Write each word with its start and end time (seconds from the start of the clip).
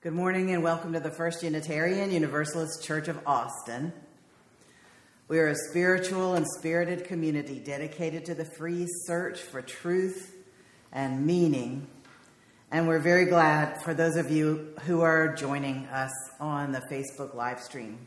Good 0.00 0.12
morning 0.12 0.52
and 0.52 0.62
welcome 0.62 0.92
to 0.92 1.00
the 1.00 1.10
First 1.10 1.42
Unitarian 1.42 2.12
Universalist 2.12 2.84
Church 2.84 3.08
of 3.08 3.18
Austin. 3.26 3.92
We 5.26 5.40
are 5.40 5.48
a 5.48 5.56
spiritual 5.70 6.34
and 6.34 6.46
spirited 6.46 7.04
community 7.04 7.58
dedicated 7.58 8.24
to 8.26 8.36
the 8.36 8.44
free 8.44 8.86
search 9.06 9.40
for 9.40 9.60
truth 9.60 10.36
and 10.92 11.26
meaning. 11.26 11.88
And 12.70 12.86
we're 12.86 13.00
very 13.00 13.24
glad 13.24 13.82
for 13.82 13.92
those 13.92 14.14
of 14.14 14.30
you 14.30 14.72
who 14.82 15.00
are 15.00 15.34
joining 15.34 15.86
us 15.86 16.12
on 16.38 16.70
the 16.70 16.82
Facebook 16.88 17.34
live 17.34 17.58
stream. 17.58 17.98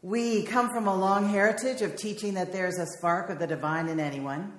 We 0.00 0.44
come 0.44 0.68
from 0.68 0.86
a 0.86 0.94
long 0.94 1.28
heritage 1.28 1.82
of 1.82 1.96
teaching 1.96 2.34
that 2.34 2.52
there's 2.52 2.78
a 2.78 2.86
spark 2.86 3.30
of 3.30 3.40
the 3.40 3.48
divine 3.48 3.88
in 3.88 3.98
anyone, 3.98 4.52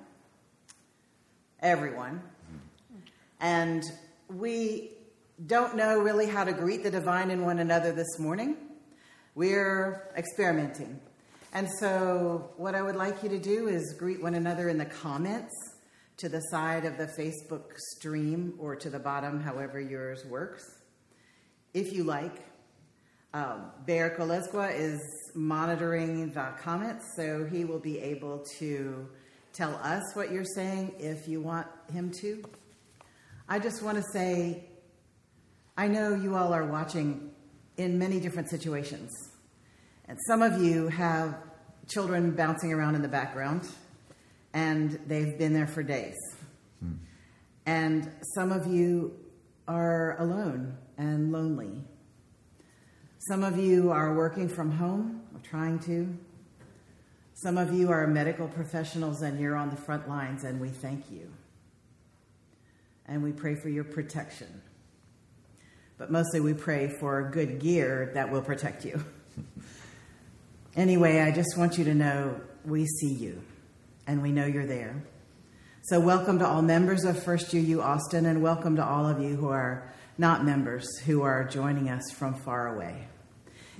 everyone. 1.60 2.20
Mm-hmm. 2.20 2.98
And 3.40 3.84
we 4.28 4.90
don't 5.46 5.74
know 5.74 5.98
really 5.98 6.26
how 6.26 6.44
to 6.44 6.52
greet 6.52 6.84
the 6.84 6.90
divine 6.90 7.30
in 7.30 7.44
one 7.44 7.58
another 7.58 7.92
this 7.92 8.18
morning. 8.18 8.56
We're 9.34 10.10
experimenting. 10.16 11.00
And 11.52 11.68
so, 11.80 12.50
what 12.56 12.74
I 12.74 12.82
would 12.82 12.94
like 12.94 13.22
you 13.22 13.28
to 13.30 13.38
do 13.38 13.68
is 13.68 13.94
greet 13.98 14.22
one 14.22 14.34
another 14.34 14.68
in 14.68 14.78
the 14.78 14.84
comments 14.84 15.52
to 16.18 16.28
the 16.28 16.40
side 16.50 16.84
of 16.84 16.98
the 16.98 17.06
Facebook 17.06 17.76
stream 17.96 18.54
or 18.58 18.76
to 18.76 18.88
the 18.88 18.98
bottom, 19.00 19.40
however 19.40 19.80
yours 19.80 20.24
works, 20.24 20.64
if 21.72 21.92
you 21.92 22.04
like. 22.04 22.44
Um, 23.32 23.72
Bear 23.84 24.16
Kolesqua 24.16 24.72
is 24.72 25.00
monitoring 25.34 26.30
the 26.30 26.52
comments, 26.60 27.04
so 27.16 27.44
he 27.44 27.64
will 27.64 27.80
be 27.80 27.98
able 27.98 28.44
to 28.58 29.08
tell 29.52 29.74
us 29.82 30.14
what 30.14 30.30
you're 30.30 30.44
saying 30.44 30.94
if 31.00 31.26
you 31.26 31.40
want 31.40 31.66
him 31.92 32.12
to. 32.20 32.44
I 33.48 33.58
just 33.58 33.82
want 33.82 33.96
to 33.96 34.04
say 34.12 34.68
I 35.76 35.88
know 35.88 36.14
you 36.14 36.36
all 36.36 36.52
are 36.52 36.64
watching 36.64 37.32
in 37.76 37.98
many 37.98 38.20
different 38.20 38.48
situations. 38.48 39.10
And 40.06 40.16
some 40.28 40.40
of 40.40 40.62
you 40.62 40.86
have 40.88 41.36
children 41.88 42.30
bouncing 42.30 42.72
around 42.72 42.94
in 42.94 43.02
the 43.02 43.08
background, 43.08 43.66
and 44.52 45.00
they've 45.08 45.36
been 45.36 45.52
there 45.52 45.66
for 45.66 45.82
days. 45.82 46.14
Hmm. 46.78 46.92
And 47.66 48.12
some 48.34 48.52
of 48.52 48.68
you 48.68 49.18
are 49.66 50.16
alone 50.20 50.76
and 50.96 51.32
lonely. 51.32 51.82
Some 53.28 53.42
of 53.42 53.58
you 53.58 53.90
are 53.90 54.14
working 54.14 54.48
from 54.48 54.70
home 54.70 55.22
or 55.34 55.40
trying 55.40 55.80
to. 55.80 56.16
Some 57.32 57.58
of 57.58 57.74
you 57.74 57.90
are 57.90 58.06
medical 58.06 58.46
professionals 58.46 59.22
and 59.22 59.40
you're 59.40 59.56
on 59.56 59.70
the 59.70 59.76
front 59.76 60.08
lines, 60.08 60.44
and 60.44 60.60
we 60.60 60.68
thank 60.68 61.10
you. 61.10 61.28
And 63.06 63.24
we 63.24 63.32
pray 63.32 63.56
for 63.56 63.70
your 63.70 63.84
protection 63.84 64.62
but 66.04 66.10
mostly 66.10 66.38
we 66.38 66.52
pray 66.52 66.86
for 67.00 67.30
good 67.30 67.60
gear 67.60 68.10
that 68.12 68.30
will 68.30 68.42
protect 68.42 68.84
you. 68.84 69.02
anyway, 70.76 71.20
I 71.20 71.30
just 71.30 71.56
want 71.56 71.78
you 71.78 71.84
to 71.86 71.94
know 71.94 72.38
we 72.66 72.84
see 72.84 73.14
you 73.14 73.42
and 74.06 74.20
we 74.20 74.30
know 74.30 74.44
you're 74.44 74.66
there. 74.66 75.02
So, 75.84 75.98
welcome 75.98 76.40
to 76.40 76.46
all 76.46 76.60
members 76.60 77.04
of 77.04 77.22
First 77.22 77.54
UU 77.54 77.80
Austin, 77.80 78.26
and 78.26 78.42
welcome 78.42 78.76
to 78.76 78.84
all 78.84 79.06
of 79.06 79.22
you 79.22 79.34
who 79.34 79.48
are 79.48 79.90
not 80.18 80.44
members 80.44 80.86
who 81.06 81.22
are 81.22 81.42
joining 81.44 81.88
us 81.88 82.02
from 82.12 82.34
far 82.34 82.76
away. 82.76 83.08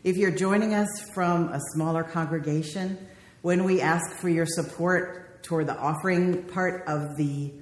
If 0.03 0.17
you're 0.17 0.31
joining 0.31 0.73
us 0.73 0.89
from 1.13 1.51
a 1.51 1.61
smaller 1.75 2.05
congregation, 2.05 3.07
when 3.43 3.65
we 3.65 3.83
ask 3.83 4.17
for 4.17 4.31
your 4.31 4.47
support 4.47 5.43
toward 5.43 5.67
the 5.67 5.77
offering 5.77 6.45
part 6.45 6.89
of 6.89 7.19
the 7.19 7.53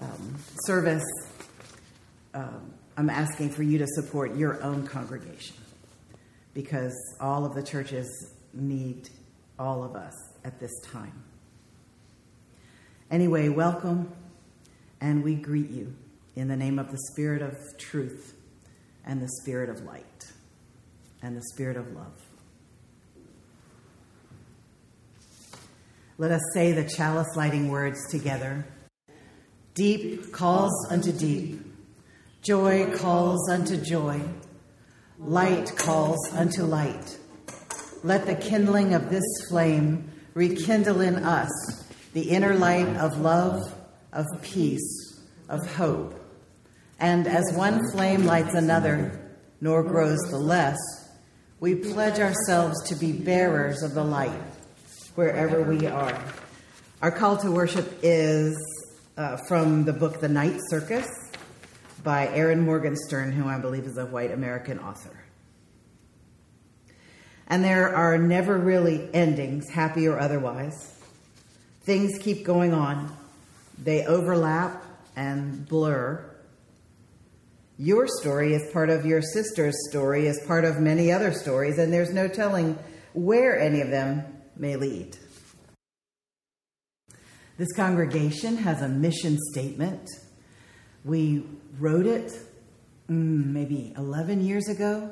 um, 0.00 0.34
service, 0.66 1.06
um, 2.34 2.69
I'm 2.96 3.10
asking 3.10 3.50
for 3.50 3.62
you 3.62 3.78
to 3.78 3.86
support 3.86 4.36
your 4.36 4.62
own 4.62 4.86
congregation 4.86 5.56
because 6.54 6.94
all 7.20 7.44
of 7.44 7.54
the 7.54 7.62
churches 7.62 8.34
need 8.52 9.08
all 9.58 9.84
of 9.84 9.94
us 9.94 10.14
at 10.44 10.58
this 10.58 10.72
time. 10.80 11.24
Anyway, 13.10 13.48
welcome, 13.48 14.12
and 15.00 15.22
we 15.22 15.34
greet 15.34 15.70
you 15.70 15.94
in 16.36 16.48
the 16.48 16.56
name 16.56 16.78
of 16.78 16.90
the 16.90 16.98
Spirit 17.10 17.42
of 17.42 17.56
truth 17.78 18.34
and 19.04 19.20
the 19.20 19.28
Spirit 19.42 19.68
of 19.68 19.82
light 19.84 20.32
and 21.22 21.36
the 21.36 21.42
Spirit 21.52 21.76
of 21.76 21.92
love. 21.92 22.20
Let 26.18 26.30
us 26.32 26.42
say 26.52 26.72
the 26.72 26.84
chalice 26.84 27.34
lighting 27.34 27.70
words 27.70 27.98
together. 28.10 28.66
Deep 29.74 30.32
calls 30.32 30.86
unto 30.90 31.12
deep 31.12 31.69
Joy 32.42 32.96
calls 32.96 33.50
unto 33.50 33.76
joy, 33.76 34.18
light 35.18 35.76
calls 35.76 36.32
unto 36.32 36.62
light. 36.62 37.18
Let 38.02 38.24
the 38.24 38.34
kindling 38.34 38.94
of 38.94 39.10
this 39.10 39.24
flame 39.50 40.10
rekindle 40.32 41.02
in 41.02 41.16
us 41.16 41.50
the 42.14 42.30
inner 42.30 42.54
light 42.54 42.88
of 42.96 43.18
love, 43.18 43.74
of 44.14 44.24
peace, 44.40 45.20
of 45.50 45.74
hope. 45.74 46.18
And 46.98 47.26
as 47.26 47.52
one 47.54 47.78
flame 47.92 48.24
lights 48.24 48.54
another, 48.54 49.20
nor 49.60 49.82
grows 49.82 50.20
the 50.30 50.38
less, 50.38 50.78
we 51.60 51.74
pledge 51.74 52.20
ourselves 52.20 52.82
to 52.88 52.94
be 52.94 53.12
bearers 53.12 53.82
of 53.82 53.92
the 53.92 54.04
light 54.04 54.40
wherever 55.14 55.62
we 55.62 55.86
are. 55.86 56.18
Our 57.02 57.10
call 57.10 57.36
to 57.36 57.50
worship 57.50 57.98
is 58.02 58.56
uh, 59.18 59.36
from 59.46 59.84
the 59.84 59.92
book 59.92 60.20
The 60.20 60.28
Night 60.30 60.58
Circus 60.70 61.19
by 62.02 62.28
Erin 62.28 62.60
Morgenstern, 62.60 63.32
who 63.32 63.48
I 63.48 63.58
believe 63.58 63.84
is 63.84 63.98
a 63.98 64.06
white 64.06 64.30
American 64.30 64.78
author. 64.78 65.24
And 67.46 67.64
there 67.64 67.94
are 67.94 68.16
never 68.16 68.56
really 68.56 69.08
endings, 69.12 69.68
happy 69.68 70.06
or 70.06 70.18
otherwise. 70.18 70.94
Things 71.82 72.18
keep 72.20 72.44
going 72.44 72.72
on, 72.72 73.16
they 73.76 74.06
overlap 74.06 74.84
and 75.16 75.66
blur. 75.68 76.24
Your 77.76 78.06
story 78.20 78.54
is 78.54 78.70
part 78.72 78.90
of 78.90 79.06
your 79.06 79.22
sister's 79.22 79.74
story, 79.88 80.26
is 80.26 80.40
part 80.46 80.64
of 80.64 80.78
many 80.78 81.10
other 81.10 81.32
stories, 81.32 81.78
and 81.78 81.92
there's 81.92 82.12
no 82.12 82.28
telling 82.28 82.78
where 83.14 83.58
any 83.58 83.80
of 83.80 83.90
them 83.90 84.24
may 84.56 84.76
lead. 84.76 85.16
This 87.56 87.72
congregation 87.74 88.56
has 88.58 88.80
a 88.80 88.88
mission 88.88 89.36
statement. 89.52 90.08
We 91.04 91.44
wrote 91.78 92.06
it 92.06 92.32
mm, 93.08 93.46
maybe 93.46 93.92
11 93.96 94.44
years 94.44 94.68
ago, 94.68 95.10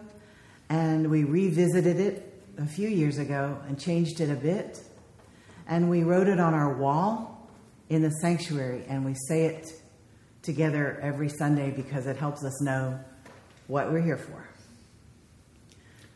and 0.69 1.11
we 1.11 1.25
revisited 1.25 1.99
it 1.99 2.25
a 2.59 2.67
few 2.67 2.89
years 2.89 3.19
ago 3.19 3.59
and 3.67 3.79
changed 3.79 4.21
it 4.21 4.31
a 4.31 4.35
bit. 4.35 4.79
And 5.67 5.89
we 5.89 6.03
wrote 6.03 6.29
it 6.29 6.41
on 6.41 6.55
our 6.55 6.77
wall 6.77 7.49
in 7.89 8.03
the 8.03 8.11
sanctuary, 8.11 8.85
and 8.89 9.05
we 9.05 9.15
say 9.29 9.47
it 9.47 9.67
together 10.43 10.99
every 11.03 11.29
Sunday 11.29 11.71
because 11.71 12.07
it 12.07 12.17
helps 12.17 12.45
us 12.45 12.61
know 12.63 12.99
what 13.67 13.91
we're 13.93 14.03
here 14.03 14.19
for. 14.19 14.49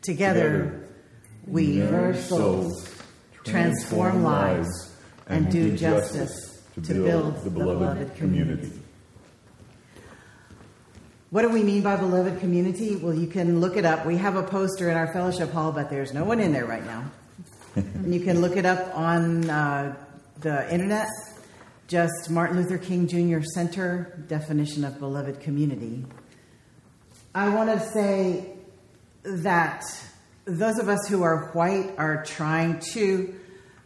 Together, 0.01 0.89
we 1.47 1.77
nourish 1.77 2.25
souls, 2.25 2.89
transform 3.43 4.23
lives, 4.23 4.91
and 5.27 5.51
do 5.51 5.75
justice 5.77 6.61
to 6.83 6.93
build 6.93 7.43
the 7.43 7.49
beloved 7.49 8.15
community. 8.15 8.82
What 11.33 11.41
do 11.41 11.49
we 11.49 11.63
mean 11.63 11.81
by 11.81 11.95
beloved 11.95 12.41
community? 12.41 12.95
Well, 12.95 13.15
you 13.15 13.25
can 13.25 13.59
look 13.59 13.75
it 13.75 13.85
up. 13.85 14.05
We 14.05 14.17
have 14.17 14.35
a 14.35 14.43
poster 14.43 14.91
in 14.91 14.95
our 14.95 15.11
fellowship 15.11 15.51
hall, 15.51 15.71
but 15.71 15.89
there's 15.89 16.13
no 16.13 16.23
one 16.23 16.39
in 16.39 16.53
there 16.53 16.67
right 16.67 16.85
now. 16.85 17.05
and 17.75 18.13
you 18.13 18.19
can 18.19 18.39
look 18.39 18.55
it 18.55 18.67
up 18.67 18.95
on 18.95 19.49
uh, 19.49 19.95
the 20.41 20.71
internet. 20.71 21.07
Just 21.87 22.29
Martin 22.29 22.57
Luther 22.57 22.77
King 22.77 23.07
Jr. 23.07 23.43
Center 23.55 24.23
definition 24.27 24.83
of 24.83 24.99
beloved 24.99 25.39
community. 25.39 26.05
I 27.33 27.49
want 27.49 27.71
to 27.71 27.79
say 27.79 28.51
that 29.23 29.83
those 30.45 30.77
of 30.77 30.87
us 30.87 31.07
who 31.09 31.23
are 31.23 31.49
white 31.53 31.95
are 31.97 32.23
trying 32.23 32.79
to 32.93 33.33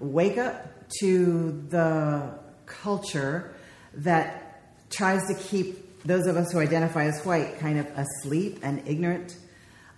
wake 0.02 0.38
up 0.38 0.90
to 1.00 1.64
the 1.70 2.40
culture 2.66 3.56
that 3.94 4.90
tries 4.90 5.26
to 5.28 5.34
keep 5.34 5.87
those 6.08 6.26
of 6.26 6.38
us 6.38 6.52
who 6.52 6.60
identify 6.60 7.06
as 7.06 7.22
white 7.26 7.60
kind 7.60 7.78
of 7.80 7.86
asleep 7.98 8.60
and 8.64 8.88
ignorant. 8.88 9.36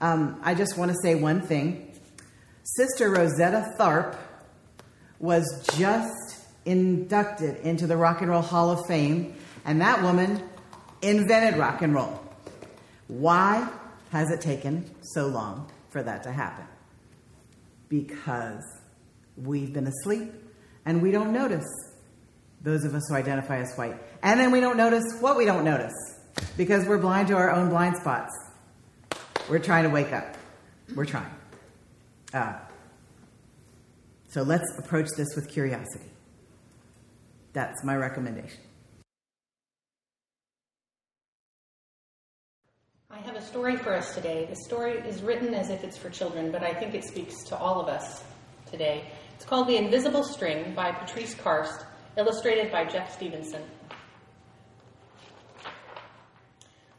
Um, 0.02 0.40
I 0.44 0.56
just 0.56 0.78
want 0.78 0.92
to 0.92 0.98
say 1.04 1.14
one 1.16 1.42
thing. 1.42 1.94
Sister 2.64 3.12
Rosetta 3.12 3.76
Tharpe 3.78 4.18
was 5.20 5.46
just 5.78 6.40
inducted 6.66 7.58
into 7.58 7.86
the 7.86 7.96
Rock 7.96 8.22
and 8.22 8.30
Roll 8.30 8.42
Hall 8.42 8.72
of 8.72 8.86
Fame, 8.88 9.36
and 9.66 9.82
that 9.82 10.02
woman 10.02 10.42
invented 11.02 11.60
rock 11.60 11.82
and 11.82 11.94
roll. 11.94 12.20
Why 13.08 13.70
has 14.12 14.32
it 14.32 14.42
taken 14.42 14.90
so 15.14 15.28
long 15.28 15.70
for 15.90 16.02
that 16.02 16.24
to 16.24 16.32
happen? 16.32 16.66
Because 17.88 18.64
we've 19.38 19.74
been 19.74 19.88
asleep 19.88 20.32
and 20.86 21.02
we 21.02 21.12
don't 21.12 21.34
notice 21.34 21.68
those 22.62 22.84
of 22.84 22.94
us 22.94 23.08
who 23.10 23.16
identify 23.16 23.58
as 23.58 23.74
white. 23.76 23.96
And 24.21 24.39
then 24.39 24.51
we 24.51 24.60
don't 24.60 24.77
notice 24.77 25.04
what 25.19 25.38
we 25.38 25.45
don't 25.45 25.63
notice. 25.63 25.94
because 26.57 26.86
we're 26.86 26.98
blind 26.98 27.27
to 27.30 27.36
our 27.36 27.51
own 27.51 27.69
blind 27.69 27.98
spots. 27.98 28.31
We're 29.50 29.60
trying 29.60 29.83
to 29.83 29.89
wake 29.89 30.13
up. 30.13 30.36
We're 30.95 31.06
trying. 31.06 31.31
Uh, 32.33 32.54
so 34.27 34.44
let's 34.44 34.69
approach 34.77 35.07
this 35.18 35.36
with 35.36 35.50
curiosity. 35.50 36.06
That's 37.54 37.83
my 37.83 37.95
recommendation. 37.95 38.60
I 43.10 43.18
have 43.18 43.36
a 43.36 43.42
story 43.42 43.75
for 43.75 43.94
us 43.95 44.13
today. 44.13 44.45
The 44.50 44.56
story 44.56 45.00
is 45.00 45.21
written 45.24 45.54
as 45.54 45.69
if 45.69 45.83
it's 45.83 45.98
for 45.98 46.10
children, 46.10 46.51
but 46.51 46.63
I 46.63 46.74
think 46.74 46.94
it 46.94 47.04
speaks 47.04 47.44
to 47.45 47.57
all 47.57 47.81
of 47.81 47.88
us 47.88 48.24
today. 48.71 49.06
It's 49.36 49.45
called 49.45 49.68
The 49.68 49.77
Invisible 49.77 50.24
String 50.24 50.75
by 50.75 50.92
Patrice 50.92 51.33
Karst, 51.33 51.86
illustrated 52.18 52.71
by 52.71 52.86
Geoff 52.86 53.12
Stevenson. 53.12 53.63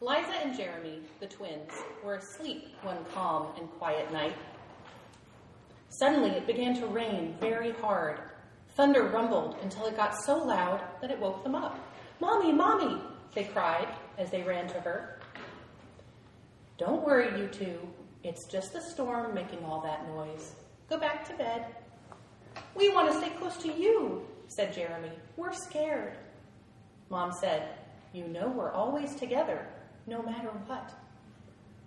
Liza 0.02 0.32
and 0.43 0.56
Jeremy, 0.56 1.00
the 1.20 1.26
twins, 1.26 1.70
were 2.02 2.14
asleep 2.14 2.69
one 2.82 3.05
calm 3.12 3.49
and 3.58 3.70
quiet 3.73 4.11
night. 4.11 4.35
Suddenly 5.91 6.31
it 6.31 6.47
began 6.47 6.75
to 6.76 6.87
rain 6.87 7.37
very 7.38 7.73
hard. 7.73 8.19
Thunder 8.69 9.02
rumbled 9.08 9.56
until 9.62 9.85
it 9.85 9.99
got 9.99 10.17
so 10.25 10.38
loud 10.38 10.81
that 11.02 11.11
it 11.11 11.20
woke 11.20 11.44
them 11.44 11.55
up. 11.55 11.79
Mommy, 12.19 12.50
Mommy, 12.50 12.99
they 13.35 13.44
cried 13.44 13.88
as 14.17 14.31
they 14.31 14.43
ran 14.43 14.69
to 14.69 14.81
her. 14.81 15.20
Don't 16.79 17.05
worry, 17.05 17.38
you 17.38 17.49
two. 17.49 17.79
It's 18.25 18.46
just 18.46 18.73
the 18.73 18.81
storm 18.81 19.35
making 19.35 19.62
all 19.67 19.82
that 19.82 20.08
noise. 20.08 20.55
Go 20.88 20.96
back 20.96 21.29
to 21.29 21.37
bed. 21.37 21.67
We 22.75 22.88
want 22.88 23.12
to 23.12 23.19
stay 23.19 23.37
close 23.37 23.58
to 23.58 23.69
you, 23.70 24.26
said 24.49 24.73
Jeremy. 24.73 25.12
We're 25.37 25.53
scared. 25.53 26.17
Mom 27.11 27.32
said, 27.32 27.69
You 28.14 28.29
know 28.29 28.49
we're 28.49 28.73
always 28.73 29.14
together 29.14 29.69
no 30.06 30.23
matter 30.23 30.49
what. 30.67 30.93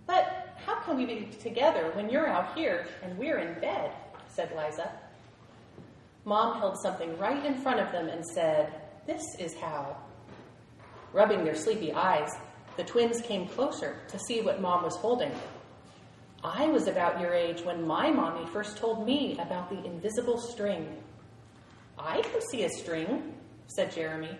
But 0.06 0.54
how 0.66 0.80
can 0.80 0.96
we 0.96 1.06
be 1.06 1.28
together 1.40 1.90
when 1.94 2.10
you're 2.10 2.28
out 2.28 2.56
here 2.56 2.86
and 3.02 3.16
we're 3.18 3.38
in 3.38 3.60
bed? 3.60 3.92
said 4.28 4.50
Liza. 4.56 4.90
Mom 6.24 6.58
held 6.58 6.80
something 6.80 7.16
right 7.18 7.44
in 7.44 7.54
front 7.54 7.80
of 7.80 7.92
them 7.92 8.08
and 8.08 8.24
said, 8.24 8.72
This 9.06 9.22
is 9.38 9.54
how. 9.54 9.96
Rubbing 11.12 11.44
their 11.44 11.54
sleepy 11.54 11.92
eyes, 11.92 12.30
the 12.76 12.84
twins 12.84 13.20
came 13.20 13.46
closer 13.46 14.00
to 14.08 14.18
see 14.18 14.40
what 14.40 14.60
Mom 14.60 14.82
was 14.82 14.96
holding. 14.96 15.30
I 16.42 16.66
was 16.66 16.88
about 16.88 17.20
your 17.20 17.32
age 17.32 17.62
when 17.62 17.86
my 17.86 18.10
mommy 18.10 18.46
first 18.46 18.76
told 18.76 19.06
me 19.06 19.38
about 19.38 19.70
the 19.70 19.82
invisible 19.84 20.38
string. 20.38 20.96
I 21.98 22.20
can 22.20 22.40
see 22.50 22.64
a 22.64 22.68
string, 22.68 23.34
said 23.68 23.92
Jeremy. 23.92 24.36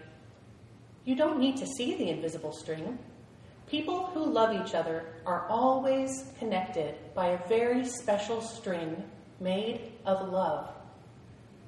You 1.05 1.17
don't 1.17 1.39
need 1.39 1.57
to 1.59 1.67
see 1.67 1.95
the 1.97 2.11
invisible 2.11 2.53
string. 2.53 2.99
People 3.75 4.07
who 4.15 4.25
love 4.25 4.55
each 4.55 4.73
other 4.73 5.05
are 5.27 5.49
always 5.49 6.27
connected 6.39 6.95
by 7.13 7.31
a 7.31 7.49
very 7.49 7.85
special 7.85 8.41
string 8.41 9.03
made 9.41 9.81
of 10.07 10.29
love. 10.33 10.71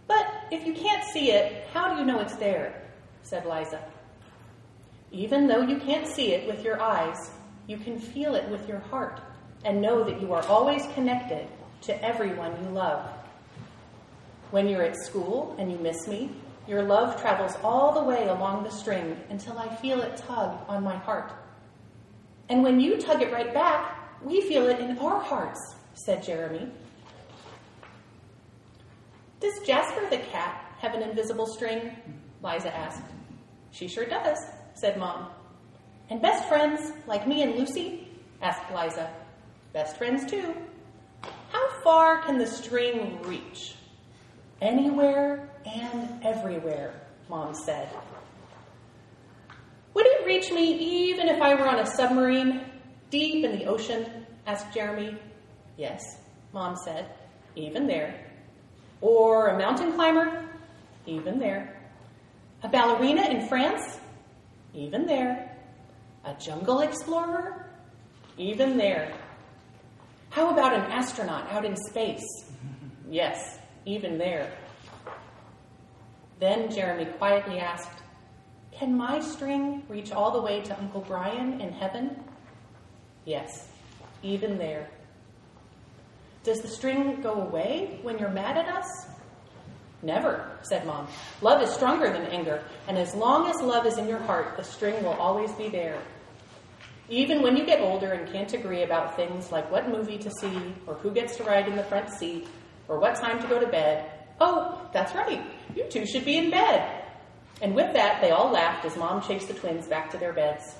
But 0.06 0.24
if 0.52 0.64
you 0.64 0.72
can't 0.72 1.02
see 1.02 1.32
it, 1.32 1.66
how 1.72 1.92
do 1.92 1.98
you 1.98 2.06
know 2.06 2.20
it's 2.20 2.36
there? 2.36 2.80
said 3.24 3.44
Liza. 3.44 3.82
Even 5.10 5.48
though 5.48 5.62
you 5.62 5.78
can't 5.78 6.06
see 6.06 6.32
it 6.32 6.46
with 6.46 6.62
your 6.62 6.80
eyes, 6.80 7.32
you 7.66 7.76
can 7.76 7.98
feel 7.98 8.36
it 8.36 8.48
with 8.50 8.68
your 8.68 8.78
heart 8.78 9.20
and 9.64 9.82
know 9.82 10.04
that 10.04 10.22
you 10.22 10.32
are 10.32 10.46
always 10.46 10.86
connected 10.94 11.48
to 11.80 12.04
everyone 12.04 12.52
you 12.62 12.70
love. 12.70 13.04
When 14.52 14.68
you're 14.68 14.84
at 14.84 14.94
school 14.94 15.56
and 15.58 15.72
you 15.72 15.78
miss 15.78 16.06
me, 16.06 16.30
your 16.68 16.84
love 16.84 17.20
travels 17.20 17.56
all 17.64 17.90
the 17.90 18.04
way 18.08 18.28
along 18.28 18.62
the 18.62 18.70
string 18.70 19.16
until 19.28 19.58
I 19.58 19.74
feel 19.74 20.02
it 20.02 20.16
tug 20.18 20.56
on 20.68 20.84
my 20.84 20.98
heart. 20.98 21.32
And 22.48 22.62
when 22.62 22.80
you 22.80 22.96
tug 22.96 23.22
it 23.22 23.32
right 23.32 23.52
back, 23.52 24.22
we 24.22 24.40
feel 24.42 24.68
it 24.68 24.78
in 24.78 24.98
our 24.98 25.20
hearts, 25.20 25.74
said 25.94 26.22
Jeremy. 26.22 26.68
Does 29.40 29.66
Jasper 29.66 30.08
the 30.08 30.18
cat 30.18 30.64
have 30.78 30.94
an 30.94 31.02
invisible 31.02 31.46
string? 31.46 31.90
Liza 32.42 32.74
asked. 32.74 33.02
She 33.70 33.88
sure 33.88 34.06
does, 34.06 34.38
said 34.74 34.98
Mom. 34.98 35.28
And 36.08 36.22
best 36.22 36.48
friends, 36.48 36.92
like 37.06 37.26
me 37.26 37.42
and 37.42 37.56
Lucy? 37.56 38.08
asked 38.40 38.72
Liza. 38.74 39.10
Best 39.72 39.96
friends, 39.98 40.30
too. 40.30 40.54
How 41.50 41.68
far 41.82 42.22
can 42.22 42.38
the 42.38 42.46
string 42.46 43.20
reach? 43.22 43.74
Anywhere 44.60 45.50
and 45.66 46.24
everywhere, 46.24 46.94
Mom 47.28 47.54
said. 47.54 47.88
Would 49.96 50.04
it 50.04 50.26
reach 50.26 50.52
me 50.52 50.74
even 51.08 51.26
if 51.26 51.40
I 51.40 51.54
were 51.54 51.66
on 51.66 51.78
a 51.78 51.86
submarine 51.86 52.66
deep 53.08 53.46
in 53.46 53.58
the 53.58 53.64
ocean? 53.64 54.26
asked 54.46 54.74
Jeremy. 54.74 55.16
Yes, 55.78 56.18
Mom 56.52 56.76
said. 56.76 57.14
Even 57.54 57.86
there. 57.86 58.30
Or 59.00 59.48
a 59.48 59.58
mountain 59.58 59.94
climber? 59.94 60.50
Even 61.06 61.38
there. 61.38 61.80
A 62.62 62.68
ballerina 62.68 63.22
in 63.30 63.48
France? 63.48 63.98
Even 64.74 65.06
there. 65.06 65.56
A 66.26 66.34
jungle 66.34 66.80
explorer? 66.80 67.70
Even 68.36 68.76
there. 68.76 69.16
How 70.28 70.50
about 70.50 70.74
an 70.74 70.92
astronaut 70.92 71.50
out 71.50 71.64
in 71.64 71.74
space? 71.88 72.26
Yes, 73.08 73.60
even 73.86 74.18
there. 74.18 74.52
Then 76.40 76.68
Jeremy 76.70 77.04
quietly 77.04 77.60
asked, 77.60 78.02
can 78.78 78.96
my 78.96 79.20
string 79.20 79.82
reach 79.88 80.12
all 80.12 80.30
the 80.30 80.40
way 80.40 80.60
to 80.60 80.78
Uncle 80.78 81.00
Brian 81.00 81.60
in 81.60 81.72
heaven? 81.72 82.22
Yes, 83.24 83.68
even 84.22 84.58
there. 84.58 84.88
Does 86.44 86.60
the 86.60 86.68
string 86.68 87.20
go 87.22 87.34
away 87.42 87.98
when 88.02 88.18
you're 88.18 88.30
mad 88.30 88.56
at 88.56 88.68
us? 88.68 89.08
Never, 90.02 90.48
said 90.62 90.86
Mom. 90.86 91.08
Love 91.40 91.62
is 91.62 91.70
stronger 91.70 92.12
than 92.12 92.26
anger, 92.26 92.62
and 92.86 92.98
as 92.98 93.14
long 93.14 93.48
as 93.48 93.56
love 93.62 93.86
is 93.86 93.98
in 93.98 94.06
your 94.06 94.20
heart, 94.20 94.56
the 94.56 94.62
string 94.62 95.02
will 95.02 95.14
always 95.14 95.50
be 95.52 95.68
there. 95.68 95.98
Even 97.08 97.40
when 97.42 97.56
you 97.56 97.64
get 97.64 97.80
older 97.80 98.12
and 98.12 98.30
can't 98.30 98.52
agree 98.52 98.82
about 98.82 99.16
things 99.16 99.50
like 99.50 99.70
what 99.70 99.88
movie 99.88 100.18
to 100.18 100.30
see, 100.30 100.74
or 100.86 100.94
who 100.94 101.10
gets 101.10 101.36
to 101.36 101.44
ride 101.44 101.66
in 101.66 101.76
the 101.76 101.84
front 101.84 102.10
seat, 102.10 102.46
or 102.88 103.00
what 103.00 103.16
time 103.16 103.40
to 103.40 103.48
go 103.48 103.58
to 103.58 103.66
bed, 103.66 104.10
oh, 104.40 104.86
that's 104.92 105.14
right, 105.14 105.42
you 105.74 105.88
two 105.88 106.04
should 106.04 106.24
be 106.24 106.36
in 106.36 106.50
bed. 106.50 107.05
And 107.62 107.74
with 107.74 107.92
that, 107.94 108.20
they 108.20 108.30
all 108.30 108.50
laughed 108.50 108.84
as 108.84 108.96
Mom 108.96 109.22
chased 109.22 109.48
the 109.48 109.54
twins 109.54 109.86
back 109.86 110.10
to 110.10 110.18
their 110.18 110.32
beds. 110.32 110.74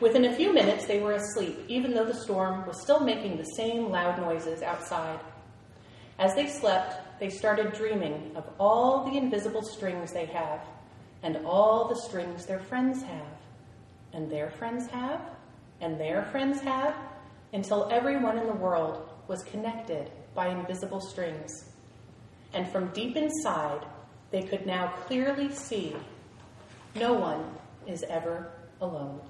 Within 0.00 0.26
a 0.26 0.34
few 0.34 0.52
minutes, 0.52 0.86
they 0.86 1.00
were 1.00 1.12
asleep, 1.12 1.58
even 1.68 1.94
though 1.94 2.04
the 2.04 2.14
storm 2.14 2.66
was 2.66 2.80
still 2.80 3.00
making 3.00 3.36
the 3.36 3.44
same 3.44 3.90
loud 3.90 4.18
noises 4.18 4.62
outside. 4.62 5.20
As 6.18 6.34
they 6.34 6.48
slept, 6.48 7.20
they 7.20 7.28
started 7.28 7.72
dreaming 7.72 8.32
of 8.34 8.48
all 8.58 9.04
the 9.04 9.16
invisible 9.16 9.62
strings 9.62 10.12
they 10.12 10.26
have, 10.26 10.60
and 11.22 11.38
all 11.44 11.88
the 11.88 12.00
strings 12.00 12.46
their 12.46 12.60
friends 12.60 13.02
have, 13.02 13.26
and 14.12 14.30
their 14.30 14.50
friends 14.50 14.86
have, 14.88 15.20
and 15.80 16.00
their 16.00 16.24
friends 16.24 16.60
have, 16.60 16.94
until 17.52 17.88
everyone 17.90 18.38
in 18.38 18.46
the 18.46 18.52
world 18.52 19.08
was 19.28 19.42
connected 19.42 20.10
by 20.34 20.48
invisible 20.48 21.00
strings. 21.00 21.70
And 22.52 22.70
from 22.70 22.92
deep 22.92 23.16
inside, 23.16 23.84
they 24.30 24.42
could 24.42 24.66
now 24.66 24.88
clearly 25.06 25.50
see 25.52 25.94
no 26.94 27.12
one 27.12 27.44
is 27.86 28.02
ever 28.04 28.50
alone. 28.80 29.20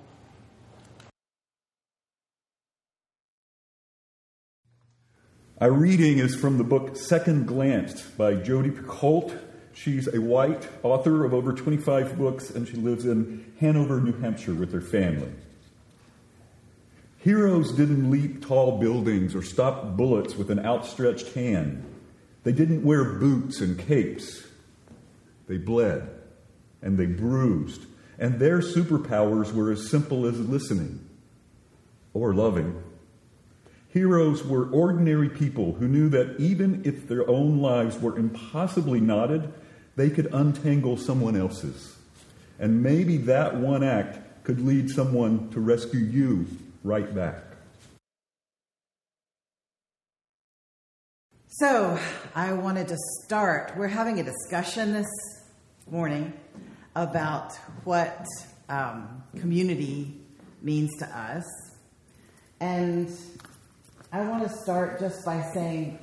Our 5.61 5.73
reading 5.73 6.19
is 6.19 6.35
from 6.35 6.57
the 6.57 6.65
book 6.65 6.97
Second 6.97 7.47
Glance 7.47 8.03
by 8.03 8.35
Jodi 8.35 8.71
Picoult. 8.71 9.39
She's 9.75 10.09
a 10.09 10.19
white 10.19 10.67
author 10.83 11.25
of 11.25 11.35
over 11.35 11.53
25 11.53 12.17
books, 12.17 12.49
and 12.49 12.67
she 12.67 12.77
lives 12.77 13.05
in 13.05 13.53
Hanover, 13.61 14.01
New 14.01 14.19
Hampshire 14.21 14.55
with 14.55 14.73
her 14.73 14.81
family. 14.81 15.33
Heroes 17.19 17.73
didn't 17.73 18.11
leap 18.11 18.47
tall 18.47 18.79
buildings 18.79 19.35
or 19.35 19.43
stop 19.43 19.99
bullets 19.99 20.35
with 20.35 20.51
an 20.51 20.65
outstretched 20.65 21.35
hand. 21.35 21.85
They 22.43 22.53
didn't 22.53 22.83
wear 22.83 23.05
boots 23.05 23.61
and 23.61 23.79
capes. 23.79 24.47
They 25.51 25.57
bled 25.57 26.09
and 26.81 26.97
they 26.97 27.07
bruised, 27.07 27.85
and 28.21 28.39
their 28.39 28.61
superpowers 28.61 29.53
were 29.53 29.73
as 29.73 29.91
simple 29.91 30.25
as 30.25 30.39
listening 30.39 31.05
or 32.15 32.33
loving. 32.33 32.81
Heroes 33.89 34.45
were 34.45 34.71
ordinary 34.71 35.29
people 35.29 35.73
who 35.73 35.89
knew 35.89 36.09
that 36.11 36.39
even 36.39 36.83
if 36.85 37.09
their 37.09 37.29
own 37.29 37.59
lives 37.59 37.99
were 37.99 38.17
impossibly 38.17 39.01
knotted, 39.01 39.53
they 39.97 40.09
could 40.09 40.33
untangle 40.33 40.97
someone 40.97 41.35
else's. 41.35 41.97
And 42.61 42.81
maybe 42.81 43.17
that 43.17 43.57
one 43.57 43.83
act 43.83 44.45
could 44.45 44.65
lead 44.65 44.89
someone 44.89 45.51
to 45.51 45.59
rescue 45.59 45.99
you 45.99 46.47
right 46.85 47.13
back. 47.13 47.43
So, 51.49 51.99
I 52.37 52.53
wanted 52.53 52.87
to 52.87 52.97
start. 53.25 53.77
We're 53.77 53.89
having 53.89 54.21
a 54.21 54.23
discussion 54.23 54.93
this 54.93 55.09
morning 55.91 56.33
about 56.95 57.55
what 57.83 58.25
um, 58.69 59.25
community 59.41 60.21
means 60.63 60.91
to 60.99 61.07
us. 61.07 61.45
And 62.61 63.11
I 64.13 64.21
want 64.21 64.45
to 64.45 64.49
start 64.63 65.01
just 65.01 65.25
by 65.25 65.43
saying 65.53 65.99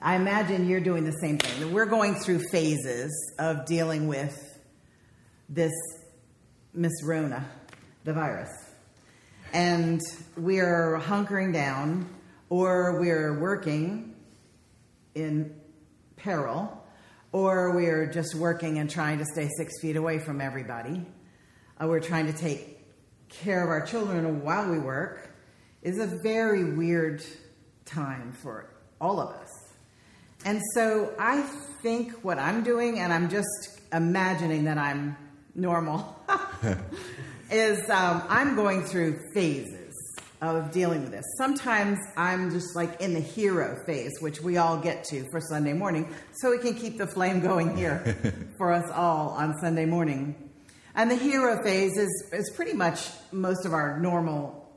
I 0.00 0.16
imagine 0.16 0.68
you're 0.68 0.80
doing 0.80 1.04
the 1.04 1.12
same 1.20 1.38
thing. 1.38 1.72
We're 1.72 1.86
going 1.86 2.14
through 2.14 2.48
phases 2.50 3.34
of 3.38 3.66
dealing 3.66 4.06
with 4.06 4.58
this 5.48 5.72
Miss 6.72 7.02
Rona, 7.02 7.44
the 8.04 8.12
virus. 8.12 8.50
And 9.52 10.00
we're 10.36 10.98
hunkering 11.02 11.52
down 11.52 12.08
or 12.48 13.00
we're 13.00 13.38
working 13.40 14.14
in 15.14 15.60
peril, 16.16 16.79
or 17.32 17.74
we're 17.74 18.06
just 18.06 18.34
working 18.34 18.78
and 18.78 18.90
trying 18.90 19.18
to 19.18 19.24
stay 19.24 19.48
six 19.56 19.80
feet 19.80 19.96
away 19.96 20.18
from 20.18 20.40
everybody. 20.40 21.04
Uh, 21.80 21.86
we're 21.86 22.00
trying 22.00 22.26
to 22.26 22.32
take 22.32 22.78
care 23.28 23.62
of 23.62 23.70
our 23.70 23.86
children 23.86 24.42
while 24.42 24.68
we 24.68 24.78
work 24.78 25.30
is 25.82 25.98
a 25.98 26.06
very 26.22 26.74
weird 26.74 27.22
time 27.84 28.32
for 28.32 28.68
all 29.00 29.20
of 29.20 29.30
us. 29.30 29.48
And 30.44 30.60
so 30.74 31.14
I 31.18 31.42
think 31.82 32.24
what 32.24 32.38
I'm 32.38 32.62
doing, 32.62 32.98
and 32.98 33.12
I'm 33.12 33.28
just 33.28 33.80
imagining 33.92 34.64
that 34.64 34.78
I'm 34.78 35.16
normal, 35.54 36.16
is 37.50 37.88
um, 37.90 38.22
I'm 38.28 38.56
going 38.56 38.84
through 38.84 39.18
phases 39.34 39.79
of 40.40 40.70
dealing 40.70 41.02
with 41.02 41.10
this. 41.10 41.24
Sometimes 41.36 41.98
I'm 42.16 42.50
just 42.50 42.74
like 42.74 43.00
in 43.00 43.12
the 43.12 43.20
hero 43.20 43.82
phase, 43.84 44.12
which 44.20 44.40
we 44.40 44.56
all 44.56 44.78
get 44.78 45.04
to 45.04 45.28
for 45.30 45.40
Sunday 45.40 45.74
morning, 45.74 46.12
so 46.32 46.50
we 46.50 46.58
can 46.58 46.74
keep 46.74 46.96
the 46.98 47.06
flame 47.06 47.40
going 47.40 47.76
here 47.76 48.16
for 48.56 48.72
us 48.72 48.90
all 48.90 49.30
on 49.30 49.58
Sunday 49.60 49.84
morning. 49.84 50.50
And 50.94 51.10
the 51.10 51.16
hero 51.16 51.62
phase 51.62 51.96
is, 51.96 52.30
is 52.32 52.50
pretty 52.56 52.72
much 52.72 53.08
most 53.32 53.64
of 53.64 53.72
our 53.72 54.00
normal, 54.00 54.68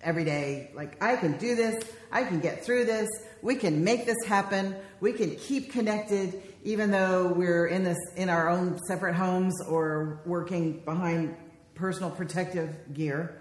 everyday, 0.00 0.70
like, 0.74 1.02
I 1.02 1.16
can 1.16 1.36
do 1.38 1.54
this, 1.54 1.84
I 2.10 2.24
can 2.24 2.40
get 2.40 2.64
through 2.64 2.86
this, 2.86 3.08
we 3.42 3.56
can 3.56 3.84
make 3.84 4.06
this 4.06 4.16
happen, 4.26 4.76
we 5.00 5.12
can 5.12 5.36
keep 5.36 5.72
connected, 5.72 6.42
even 6.64 6.90
though 6.90 7.32
we're 7.32 7.66
in 7.66 7.84
this 7.84 7.98
in 8.16 8.28
our 8.28 8.48
own 8.48 8.78
separate 8.86 9.14
homes 9.14 9.54
or 9.68 10.20
working 10.24 10.80
behind 10.84 11.36
personal 11.74 12.10
protective 12.10 12.94
gear. 12.94 13.40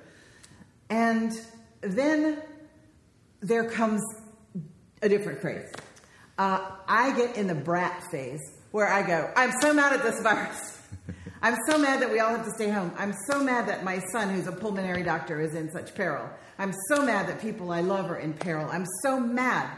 And 0.89 1.31
then 1.81 2.41
there 3.41 3.69
comes 3.69 4.01
a 5.01 5.09
different 5.09 5.41
phase. 5.41 5.71
Uh, 6.37 6.71
I 6.87 7.15
get 7.15 7.37
in 7.37 7.47
the 7.47 7.55
brat 7.55 8.03
phase 8.11 8.41
where 8.71 8.87
I 8.87 9.05
go, 9.05 9.31
I'm 9.35 9.51
so 9.61 9.73
mad 9.73 9.93
at 9.93 10.03
this 10.03 10.21
virus. 10.21 10.81
I'm 11.41 11.55
so 11.67 11.77
mad 11.77 12.01
that 12.01 12.11
we 12.11 12.19
all 12.19 12.29
have 12.29 12.45
to 12.45 12.51
stay 12.51 12.69
home. 12.69 12.91
I'm 12.97 13.13
so 13.27 13.41
mad 13.41 13.67
that 13.69 13.83
my 13.83 13.99
son, 14.11 14.29
who's 14.29 14.47
a 14.47 14.51
pulmonary 14.51 15.03
doctor, 15.03 15.39
is 15.39 15.55
in 15.55 15.71
such 15.71 15.95
peril. 15.95 16.29
I'm 16.57 16.73
so 16.89 17.01
mad 17.01 17.27
that 17.27 17.41
people 17.41 17.71
I 17.71 17.81
love 17.81 18.11
are 18.11 18.17
in 18.17 18.33
peril. 18.33 18.67
I'm 18.69 18.85
so 19.03 19.19
mad. 19.19 19.69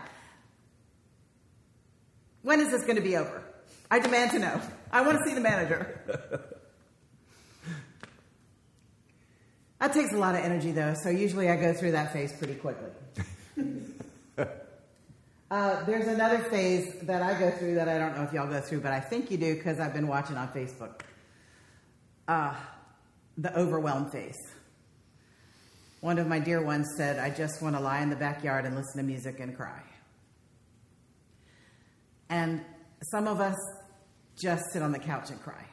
When 2.41 2.60
is 2.60 2.72
this 2.72 2.81
going 2.81 2.96
to 2.96 3.01
be 3.01 3.15
over? 3.15 3.43
I 3.91 4.00
demand 4.00 4.31
to 4.31 4.39
know. 4.39 4.62
I 4.91 5.01
want 5.01 5.20
to 5.20 5.24
see 5.27 5.36
the 5.36 5.41
manager. 5.41 6.48
That 9.82 9.94
takes 9.94 10.14
a 10.14 10.18
lot 10.18 10.36
of 10.36 10.42
energy, 10.46 10.72
though, 10.72 10.94
so 10.94 11.10
usually 11.10 11.50
I 11.50 11.56
go 11.56 11.74
through 11.74 11.94
that 11.94 12.14
phase 12.14 12.32
pretty 12.34 12.54
quickly. 12.54 12.92
uh, 15.50 15.84
there's 15.86 16.08
another 16.08 16.38
phase 16.38 17.00
that 17.02 17.24
I 17.24 17.34
go 17.40 17.50
through 17.50 17.74
that 17.76 17.90
I 17.90 17.98
don't 17.98 18.16
know 18.16 18.22
if 18.22 18.32
y'all 18.32 18.48
go 18.48 18.62
through, 18.62 18.82
but 18.82 18.94
I 18.94 19.00
think 19.00 19.32
you 19.32 19.38
do 19.38 19.56
because 19.56 19.80
I've 19.80 19.96
been 19.96 20.08
watching 20.08 20.38
on 20.38 20.50
Facebook. 20.50 21.02
Uh, 22.28 22.54
the 23.40 23.58
overwhelmed 23.58 24.12
phase. 24.12 24.38
One 26.02 26.20
of 26.20 26.28
my 26.28 26.38
dear 26.38 26.64
ones 26.64 26.88
said, 26.96 27.18
I 27.18 27.32
just 27.32 27.60
want 27.64 27.76
to 27.76 27.82
lie 27.82 28.02
in 28.02 28.12
the 28.12 28.16
backyard 28.16 28.66
and 28.66 28.76
listen 28.76 28.98
to 28.98 29.04
music 29.04 29.40
and 29.40 29.58
cry. 29.58 29.82
And 32.30 32.62
some 33.12 33.28
of 33.28 33.40
us 33.40 33.58
just 34.40 34.62
sit 34.74 34.84
on 34.84 34.92
the 34.92 35.00
couch 35.00 35.32
and 35.32 35.42
cry. 35.42 35.66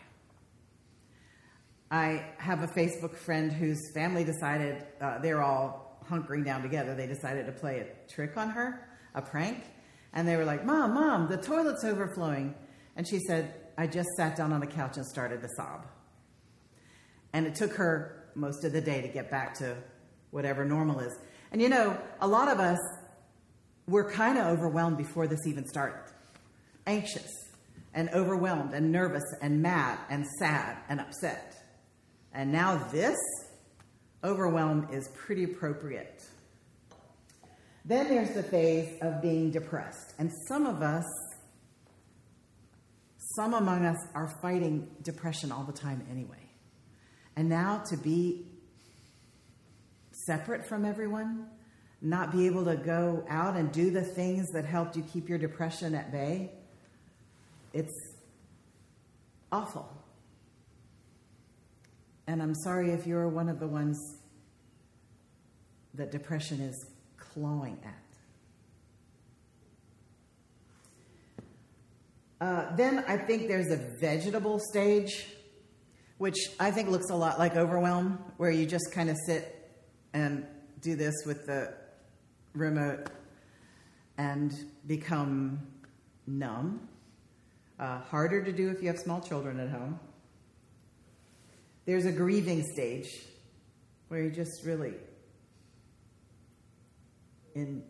I 1.91 2.25
have 2.39 2.63
a 2.63 2.67
Facebook 2.67 3.17
friend 3.17 3.51
whose 3.51 3.79
family 3.95 4.25
decided 4.25 4.85
uh, 5.01 5.19
they're 5.21 5.43
all 5.43 5.99
hunkering 6.09 6.45
down 6.45 6.63
together. 6.63 6.95
They 6.95 7.07
decided 7.07 7.47
to 7.47 7.53
play 7.53 7.81
a 7.81 8.13
trick 8.13 8.37
on 8.37 8.51
her, 8.51 8.89
a 9.15 9.23
prank. 9.23 9.65
And 10.13 10.27
they 10.27 10.37
were 10.37 10.45
like, 10.45 10.65
Mom, 10.65 10.95
Mom, 10.95 11.29
the 11.29 11.37
toilet's 11.37 11.85
overflowing. 11.85 12.55
And 12.97 13.09
she 13.09 13.19
said, 13.21 13.55
I 13.77 13.87
just 13.87 14.09
sat 14.17 14.37
down 14.37 14.53
on 14.53 14.61
the 14.61 14.67
couch 14.67 14.97
and 14.97 15.07
started 15.07 15.41
to 15.43 15.49
sob. 15.57 15.87
And 17.33 17.47
it 17.47 17.55
took 17.55 17.73
her 17.75 18.31
most 18.35 18.65
of 18.65 18.73
the 18.73 18.81
day 18.81 19.01
to 19.01 19.09
get 19.09 19.31
back 19.31 19.55
to 19.59 19.77
whatever 20.31 20.65
normal 20.65 21.01
is. 21.01 21.17
And 21.53 21.63
you 21.63 21.69
know, 21.69 21.99
a 22.21 22.29
lot 22.29 22.49
of 22.49 22.61
us 22.61 22.79
were 23.87 24.11
kind 24.11 24.39
of 24.39 24.47
overwhelmed 24.47 24.99
before 24.99 25.27
this 25.27 25.47
even 25.47 25.67
started 25.67 26.13
anxious 26.87 27.31
and 27.95 28.09
overwhelmed 28.11 28.73
and 28.73 28.91
nervous 28.91 29.25
and 29.43 29.61
mad 29.61 29.99
and 30.11 30.27
sad 30.39 30.79
and 30.89 31.01
upset. 31.01 31.58
And 32.39 32.53
now 32.53 32.77
this 32.93 33.17
overwhelm 34.23 34.87
is 34.93 35.09
pretty 35.09 35.43
appropriate. 35.43 36.23
Then 37.85 38.07
there's 38.07 38.31
the 38.31 38.45
phase 38.45 38.97
of 39.03 39.21
being 39.21 39.51
depressed. 39.51 40.15
And 40.21 40.31
some 40.47 40.65
of 40.65 40.81
us, 40.81 41.05
some 43.35 43.55
among 43.55 43.85
us, 43.85 43.99
are 44.15 44.29
fighting 44.41 44.89
depression 45.03 45.51
all 45.51 45.65
the 45.65 45.73
time 45.73 46.07
anyway. 46.13 46.49
And 47.35 47.49
now 47.49 47.83
to 47.91 47.97
be 47.97 48.47
separate 50.13 50.65
from 50.65 50.85
everyone, 50.85 51.49
not 52.01 52.31
be 52.31 52.47
able 52.47 52.67
to 52.67 52.77
go 52.77 53.25
out 53.29 53.57
and 53.57 53.73
do 53.73 53.91
the 53.91 54.05
things 54.05 54.49
that 54.53 54.65
helped 54.65 54.95
you 54.95 55.03
keep 55.13 55.29
your 55.29 55.39
depression 55.39 55.93
at 55.97 56.13
bay, 56.13 56.53
it's 57.73 58.15
awful. 59.51 59.93
And 62.29 62.43
I'm 62.43 62.55
sorry 62.55 62.91
if 62.91 63.07
you're 63.07 63.27
one 63.27 63.49
of 63.49 63.59
the 63.59 63.67
ones 63.67 63.99
that 65.95 66.13
depression 66.13 66.61
is 66.61 66.91
clawing 67.17 67.79
at. 67.83 67.95
Uh, 72.47 72.77
then 72.77 73.03
I 73.09 73.17
think 73.17 73.49
there's 73.49 73.73
a 73.73 73.79
vegetable 73.99 74.61
stage, 74.61 75.27
which 76.19 76.37
I 76.61 76.71
think 76.71 76.91
looks 76.91 77.09
a 77.09 77.17
lot 77.17 77.39
like 77.39 77.57
overwhelm, 77.57 78.19
where 78.37 78.51
you 78.51 78.67
just 78.67 78.93
kind 78.93 79.09
of 79.09 79.17
sit 79.25 79.73
and 80.13 80.47
do 80.83 80.97
this 80.97 81.15
with 81.25 81.47
the 81.47 81.73
remote 82.53 83.09
and 84.19 84.53
become 84.87 85.67
numb. 86.27 86.87
Uh, 87.81 88.01
harder 88.01 88.45
to 88.45 88.53
do 88.53 88.69
if 88.69 88.83
you 88.83 88.89
have 88.89 88.99
small 88.99 89.23
children 89.23 89.59
at 89.61 89.71
home. 89.71 89.99
There's 91.89 92.05
a 92.05 92.13
grieving 92.13 92.65
stage 92.65 93.09
where 94.09 94.21
you're 94.21 94.31
just 94.31 94.63
really 94.67 94.93
in 97.55 97.83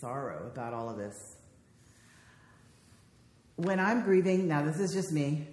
sorrow 0.00 0.50
about 0.52 0.74
all 0.74 0.90
of 0.90 0.96
this. 0.96 1.14
When 3.54 3.78
I'm 3.78 4.02
grieving, 4.02 4.48
now 4.48 4.64
this 4.64 4.80
is 4.80 4.92
just 4.92 5.12
me, 5.12 5.46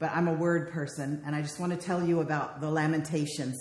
but 0.00 0.10
I'm 0.10 0.26
a 0.26 0.32
word 0.32 0.72
person, 0.72 1.22
and 1.24 1.36
I 1.36 1.42
just 1.42 1.60
want 1.60 1.70
to 1.70 1.78
tell 1.78 2.04
you 2.04 2.22
about 2.22 2.60
the 2.60 2.68
Lamentations 2.68 3.56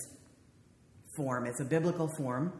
form. 1.16 1.46
It's 1.46 1.60
a 1.60 1.66
biblical 1.66 2.08
form. 2.18 2.52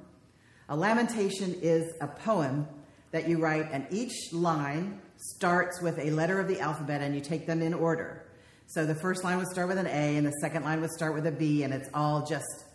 A 0.70 0.78
lamentation 0.78 1.56
is 1.64 1.96
a 2.00 2.08
poem 2.08 2.68
that 3.10 3.28
you 3.28 3.40
write, 3.40 3.70
and 3.72 3.88
each 3.90 4.32
line 4.34 5.02
starts 5.18 5.82
with 5.82 5.98
a 5.98 6.12
letter 6.12 6.40
of 6.40 6.48
the 6.48 6.60
alphabet, 6.60 7.02
and 7.02 7.16
you 7.16 7.22
take 7.22 7.48
them 7.48 7.64
in 7.64 7.74
order. 7.74 8.29
So 8.70 8.86
the 8.86 8.94
first 8.94 9.24
line 9.24 9.40
would 9.40 9.48
start 9.48 9.68
with 9.68 9.80
an 9.80 9.88
A, 9.88 10.16
and 10.18 10.28
the 10.28 10.32
second 10.42 10.64
line 10.64 10.80
would 10.80 10.92
start 10.92 11.16
with 11.16 11.26
a 11.26 11.32
B, 11.32 11.64
and 11.64 11.74
it's 11.74 11.90
all 11.92 12.24
just 12.24 12.66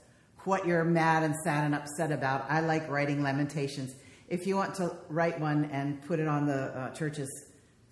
what 0.42 0.66
you're 0.66 0.82
mad 0.82 1.22
and 1.22 1.36
sad 1.44 1.62
and 1.62 1.72
upset 1.72 2.10
about. 2.10 2.46
I 2.50 2.62
like 2.62 2.90
writing 2.90 3.22
lamentations. 3.22 3.94
If 4.26 4.44
you 4.44 4.56
want 4.56 4.74
to 4.74 4.96
write 5.08 5.38
one 5.38 5.66
and 5.66 6.02
put 6.02 6.18
it 6.18 6.26
on 6.26 6.46
the 6.46 6.76
uh, 6.76 6.90
church's 6.94 7.30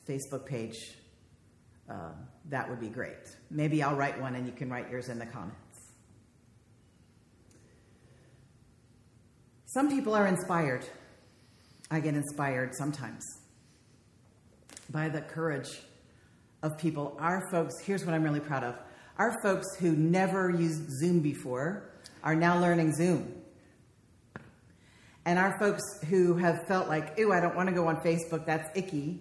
Facebook 0.04 0.46
page, 0.46 0.96
uh, 1.88 2.10
that 2.50 2.68
would 2.68 2.80
be 2.80 2.88
great. 2.88 3.36
Maybe 3.52 3.84
I'll 3.84 3.94
write 3.94 4.20
one 4.20 4.34
and 4.34 4.48
you 4.48 4.52
can 4.52 4.68
write 4.68 4.90
yours 4.90 5.08
in 5.08 5.20
the 5.20 5.26
comments. 5.26 5.92
Some 9.66 9.88
people 9.88 10.12
are 10.14 10.26
inspired. 10.26 10.84
I 11.88 12.00
get 12.00 12.16
inspired 12.16 12.74
sometimes 12.74 13.24
by 14.90 15.08
the 15.08 15.20
courage 15.20 15.82
of 16.62 16.78
people, 16.78 17.16
our 17.18 17.50
folks, 17.50 17.74
here's 17.84 18.04
what 18.04 18.14
I'm 18.14 18.22
really 18.22 18.40
proud 18.40 18.64
of. 18.64 18.76
Our 19.18 19.40
folks 19.42 19.66
who 19.76 19.92
never 19.92 20.50
used 20.50 20.90
Zoom 20.90 21.20
before 21.20 21.90
are 22.22 22.34
now 22.34 22.58
learning 22.58 22.94
Zoom. 22.94 23.34
And 25.24 25.38
our 25.38 25.58
folks 25.58 25.82
who 26.08 26.34
have 26.36 26.66
felt 26.66 26.88
like, 26.88 27.18
ooh, 27.18 27.32
I 27.32 27.40
don't 27.40 27.54
want 27.54 27.68
to 27.68 27.74
go 27.74 27.86
on 27.86 27.96
Facebook, 27.96 28.46
that's 28.46 28.68
icky, 28.76 29.20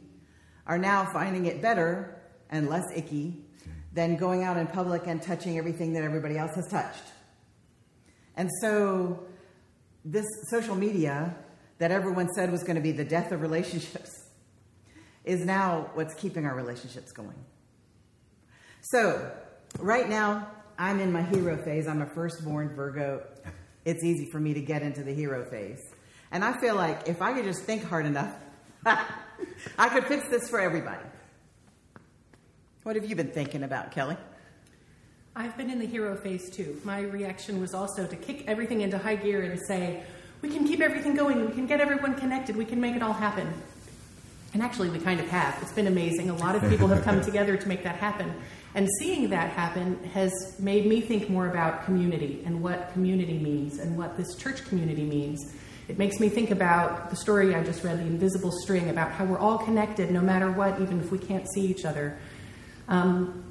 are 0.66 0.78
now 0.78 1.08
finding 1.12 1.46
it 1.46 1.62
better 1.62 2.22
and 2.50 2.70
less 2.70 2.86
icky 2.96 3.46
than 3.94 4.16
going 4.16 4.44
out 4.44 4.58
in 4.58 4.68
public 4.68 5.06
and 5.06 5.22
touching 5.22 5.58
everything 5.58 5.94
that 5.94 6.04
everybody 6.04 6.38
else 6.38 6.56
has 6.56 6.68
touched. 6.68 7.04
And 8.36 8.50
so, 8.62 9.28
this 10.06 10.26
social 10.50 10.76
media 10.76 11.36
that 11.78 11.92
everyone 11.92 12.30
said 12.34 12.52
was 12.52 12.64
going 12.64 12.76
to 12.76 12.82
be 12.82 12.92
the 12.92 13.04
death 13.04 13.32
of 13.32 13.42
relationships 13.42 14.21
is 15.26 15.46
now 15.46 15.90
what's 15.94 16.14
keeping 16.16 16.46
our 16.46 16.56
relationships 16.56 17.12
going. 17.12 17.46
So, 18.82 19.32
right 19.80 20.10
now, 20.10 20.48
I'm 20.78 21.00
in 21.00 21.12
my 21.12 21.22
hero 21.22 21.58
phase. 21.64 21.88
I'm 21.88 22.02
a 22.02 22.08
firstborn 22.08 22.76
Virgo. 22.76 23.24
It's 23.86 24.04
easy 24.04 24.30
for 24.32 24.40
me 24.40 24.54
to 24.54 24.62
get 24.62 24.82
into 24.82 25.04
the 25.04 25.14
hero 25.14 25.46
phase. 25.46 25.82
And 26.32 26.44
I 26.44 26.60
feel 26.60 26.76
like 26.76 27.08
if 27.08 27.22
I 27.22 27.34
could 27.34 27.46
just 27.46 27.64
think 27.64 27.84
hard 27.84 28.06
enough, 28.06 28.34
I 28.86 29.90
could 29.90 30.06
fix 30.06 30.28
this 30.30 30.50
for 30.50 30.60
everybody. 30.60 31.04
What 32.84 32.96
have 32.96 33.06
you 33.06 33.16
been 33.16 33.32
thinking 33.32 33.64
about, 33.64 33.92
Kelly? 33.92 34.18
I've 35.36 35.56
been 35.56 35.70
in 35.70 35.80
the 35.80 35.86
hero 35.86 36.16
phase 36.16 36.50
too. 36.50 36.82
My 36.84 37.02
reaction 37.02 37.62
was 37.62 37.74
also 37.74 38.08
to 38.08 38.16
kick 38.16 38.46
everything 38.48 38.82
into 38.82 38.98
high 38.98 39.16
gear 39.16 39.44
and 39.44 39.60
say, 39.68 40.04
we 40.42 40.50
can 40.50 40.68
keep 40.68 40.82
everything 40.82 41.16
going, 41.16 41.46
we 41.46 41.52
can 41.52 41.68
get 41.68 41.80
everyone 41.80 42.16
connected, 42.16 42.56
we 42.56 42.66
can 42.66 42.82
make 42.82 42.96
it 42.96 43.04
all 43.04 43.14
happen. 43.14 43.54
And 44.54 44.62
actually, 44.62 44.90
we 44.90 45.00
kind 45.00 45.20
of 45.20 45.28
have. 45.30 45.58
It's 45.62 45.72
been 45.72 45.88
amazing. 45.88 46.30
A 46.30 46.36
lot 46.36 46.56
of 46.56 46.70
people 46.70 46.88
have 46.90 47.04
come 47.04 47.22
together 47.26 47.56
to 47.56 47.68
make 47.68 47.84
that 47.84 47.96
happen. 47.96 48.34
And 48.76 48.88
seeing 49.00 49.30
that 49.30 49.52
happen 49.52 50.04
has 50.14 50.32
made 50.60 50.86
me 50.86 51.02
think 51.02 51.30
more 51.30 51.48
about 51.48 51.86
community 51.86 52.44
and 52.46 52.62
what 52.62 52.92
community 52.94 53.38
means 53.38 53.80
and 53.80 53.98
what 53.98 54.18
this 54.18 54.36
church 54.36 54.66
community 54.66 55.04
means. 55.04 55.54
It 55.88 55.98
makes 55.98 56.20
me 56.20 56.30
think 56.30 56.52
about 56.52 57.10
the 57.10 57.16
story 57.16 57.56
I 57.56 57.64
just 57.64 57.84
read, 57.84 58.00
The 58.00 58.06
Invisible 58.06 58.52
String, 58.52 58.90
about 58.90 59.12
how 59.12 59.26
we're 59.26 59.40
all 59.40 59.58
connected 59.58 60.12
no 60.12 60.22
matter 60.22 60.52
what, 60.52 60.80
even 60.82 61.00
if 61.00 61.12
we 61.12 61.18
can't 61.18 61.46
see 61.54 61.66
each 61.66 61.86
other. 61.86 62.18
Um, 62.88 63.44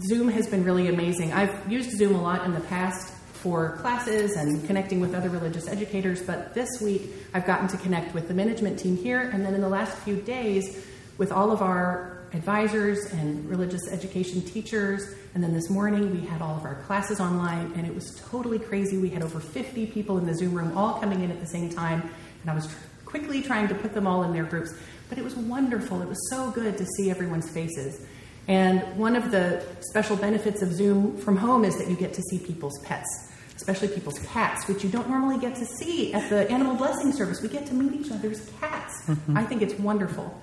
Zoom 0.00 0.28
has 0.28 0.48
been 0.48 0.64
really 0.64 0.88
amazing. 0.88 1.32
I've 1.32 1.70
used 1.70 1.90
Zoom 1.90 2.14
a 2.14 2.22
lot 2.22 2.44
in 2.44 2.54
the 2.54 2.60
past 2.60 3.11
for 3.42 3.76
classes 3.78 4.36
and 4.36 4.64
connecting 4.68 5.00
with 5.00 5.14
other 5.14 5.28
religious 5.28 5.66
educators, 5.66 6.22
but 6.22 6.54
this 6.54 6.80
week 6.80 7.10
I've 7.34 7.44
gotten 7.44 7.66
to 7.68 7.76
connect 7.76 8.14
with 8.14 8.28
the 8.28 8.34
management 8.34 8.78
team 8.78 8.96
here, 8.96 9.30
and 9.30 9.44
then 9.44 9.52
in 9.52 9.60
the 9.60 9.68
last 9.68 9.96
few 9.98 10.16
days 10.16 10.86
with 11.18 11.32
all 11.32 11.50
of 11.50 11.60
our 11.60 12.22
advisors 12.34 13.04
and 13.12 13.48
religious 13.50 13.90
education 13.90 14.42
teachers. 14.42 15.14
And 15.34 15.42
then 15.42 15.52
this 15.52 15.68
morning 15.68 16.12
we 16.12 16.26
had 16.26 16.40
all 16.40 16.56
of 16.56 16.64
our 16.64 16.76
classes 16.86 17.20
online, 17.20 17.72
and 17.74 17.84
it 17.84 17.94
was 17.94 18.14
totally 18.30 18.60
crazy. 18.60 18.96
We 18.96 19.10
had 19.10 19.22
over 19.22 19.40
50 19.40 19.86
people 19.86 20.18
in 20.18 20.26
the 20.26 20.34
Zoom 20.34 20.54
room 20.54 20.78
all 20.78 21.00
coming 21.00 21.22
in 21.22 21.30
at 21.30 21.40
the 21.40 21.46
same 21.46 21.68
time, 21.68 22.08
and 22.42 22.50
I 22.50 22.54
was 22.54 22.68
tr- 22.68 22.74
quickly 23.04 23.42
trying 23.42 23.66
to 23.68 23.74
put 23.74 23.92
them 23.92 24.06
all 24.06 24.22
in 24.22 24.32
their 24.32 24.44
groups. 24.44 24.72
But 25.08 25.18
it 25.18 25.24
was 25.24 25.34
wonderful. 25.34 26.00
It 26.00 26.08
was 26.08 26.30
so 26.30 26.50
good 26.52 26.78
to 26.78 26.86
see 26.96 27.10
everyone's 27.10 27.50
faces. 27.50 28.06
And 28.48 28.80
one 28.96 29.14
of 29.14 29.30
the 29.30 29.64
special 29.80 30.16
benefits 30.16 30.62
of 30.62 30.72
Zoom 30.72 31.16
from 31.18 31.36
home 31.36 31.64
is 31.64 31.76
that 31.78 31.88
you 31.88 31.96
get 31.96 32.14
to 32.14 32.22
see 32.22 32.38
people's 32.38 32.78
pets 32.84 33.31
especially 33.62 33.88
people's 33.88 34.18
cats, 34.26 34.66
which 34.66 34.82
you 34.82 34.90
don't 34.90 35.08
normally 35.08 35.38
get 35.38 35.54
to 35.54 35.64
see 35.64 36.12
at 36.12 36.28
the 36.28 36.50
animal 36.50 36.74
blessing 36.74 37.12
service. 37.12 37.40
We 37.40 37.48
get 37.48 37.64
to 37.66 37.74
meet 37.74 38.00
each 38.00 38.10
other's 38.10 38.50
cats. 38.60 39.06
Mm-hmm. 39.06 39.38
I 39.38 39.44
think 39.44 39.62
it's 39.62 39.74
wonderful. 39.74 40.36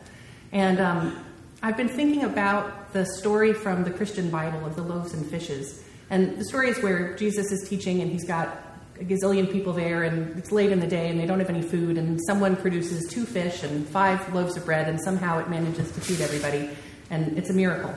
And 0.54 0.80
um, 0.80 1.26
I've 1.62 1.76
been 1.76 1.90
thinking 1.90 2.24
about 2.24 2.94
the 2.94 3.06
story 3.06 3.52
from 3.52 3.84
the 3.84 3.92
Christian 3.92 4.30
Bible 4.30 4.66
of 4.66 4.78
the 4.78 4.82
loaves 4.82 5.14
and 5.14 5.26
fishes. 5.26 5.84
And 6.10 6.38
the 6.38 6.46
story 6.46 6.70
is 6.70 6.82
where 6.82 7.16
Jesus 7.18 7.52
is 7.52 7.68
teaching 7.68 8.02
and 8.02 8.10
he's 8.10 8.26
got 8.26 8.58
a 9.00 9.04
gazillion 9.04 9.52
people 9.52 9.74
there 9.74 10.04
and 10.04 10.38
it's 10.38 10.52
late 10.52 10.72
in 10.72 10.80
the 10.80 10.88
day 10.88 11.10
and 11.10 11.20
they 11.20 11.26
don't 11.26 11.40
have 11.40 11.50
any 11.50 11.62
food 11.62 11.98
and 11.98 12.20
someone 12.26 12.56
produces 12.56 13.06
two 13.12 13.26
fish 13.26 13.64
and 13.64 13.88
five 13.88 14.34
loaves 14.34 14.58
of 14.58 14.66
bread 14.66 14.88
and 14.88 15.00
somehow 15.00 15.40
it 15.40 15.50
manages 15.50 15.92
to 15.92 16.02
feed 16.02 16.22
everybody 16.22 16.70
and 17.10 17.38
it's 17.38 17.50
a 17.50 17.54
miracle. 17.54 17.94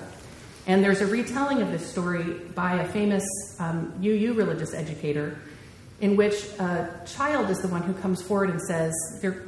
And 0.67 0.85
there's 0.85 1.01
a 1.01 1.07
retelling 1.07 1.61
of 1.61 1.73
this 1.73 1.85
story 1.91 2.23
by 2.55 2.75
a 2.75 2.89
famous 2.89 3.25
um, 3.59 3.93
UU 4.01 4.35
religious 4.35 4.75
educator 4.75 5.39
in 6.01 6.17
which 6.17 6.35
a 6.59 7.03
child 7.07 7.49
is 7.49 7.59
the 7.59 7.69
one 7.69 7.83
who 7.83 7.95
comes 7.95 8.21
forward 8.21 8.51
and 8.51 8.61
says, 8.63 8.93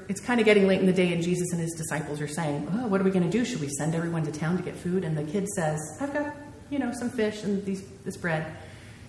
It's 0.08 0.20
kind 0.20 0.40
of 0.40 0.46
getting 0.46 0.68
late 0.68 0.80
in 0.80 0.86
the 0.86 0.92
day, 0.92 1.12
and 1.12 1.22
Jesus 1.22 1.50
and 1.52 1.60
his 1.60 1.72
disciples 1.72 2.20
are 2.20 2.28
saying, 2.28 2.68
oh, 2.72 2.86
What 2.86 3.00
are 3.00 3.04
we 3.04 3.10
going 3.10 3.28
to 3.28 3.30
do? 3.30 3.44
Should 3.44 3.60
we 3.60 3.68
send 3.68 3.94
everyone 3.94 4.24
to 4.24 4.32
town 4.32 4.56
to 4.56 4.62
get 4.62 4.76
food? 4.76 5.04
And 5.04 5.18
the 5.18 5.24
kid 5.24 5.48
says, 5.48 5.80
I've 6.00 6.14
got, 6.14 6.34
you 6.70 6.78
know, 6.78 6.92
some 6.92 7.10
fish 7.10 7.42
and 7.42 7.64
these, 7.64 7.82
this 8.04 8.16
bread. 8.16 8.56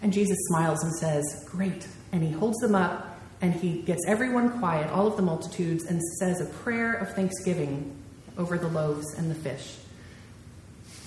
And 0.02 0.12
Jesus 0.12 0.38
smiles 0.48 0.84
and 0.84 0.94
says, 0.96 1.48
Great. 1.48 1.88
And 2.12 2.24
he 2.24 2.32
holds 2.32 2.58
them 2.60 2.76
up 2.76 3.20
and 3.42 3.54
he 3.54 3.82
gets 3.84 4.04
everyone 4.08 4.60
quiet, 4.60 4.90
all 4.92 5.06
of 5.06 5.16
the 5.16 5.22
multitudes, 5.22 5.86
and 5.86 6.02
says 6.20 6.42
a 6.42 6.46
prayer 6.46 6.94
of 6.94 7.14
thanksgiving 7.14 7.96
over 8.38 8.58
the 8.58 8.68
loaves 8.68 9.14
and 9.18 9.30
the 9.30 9.36
fish. 9.36 9.76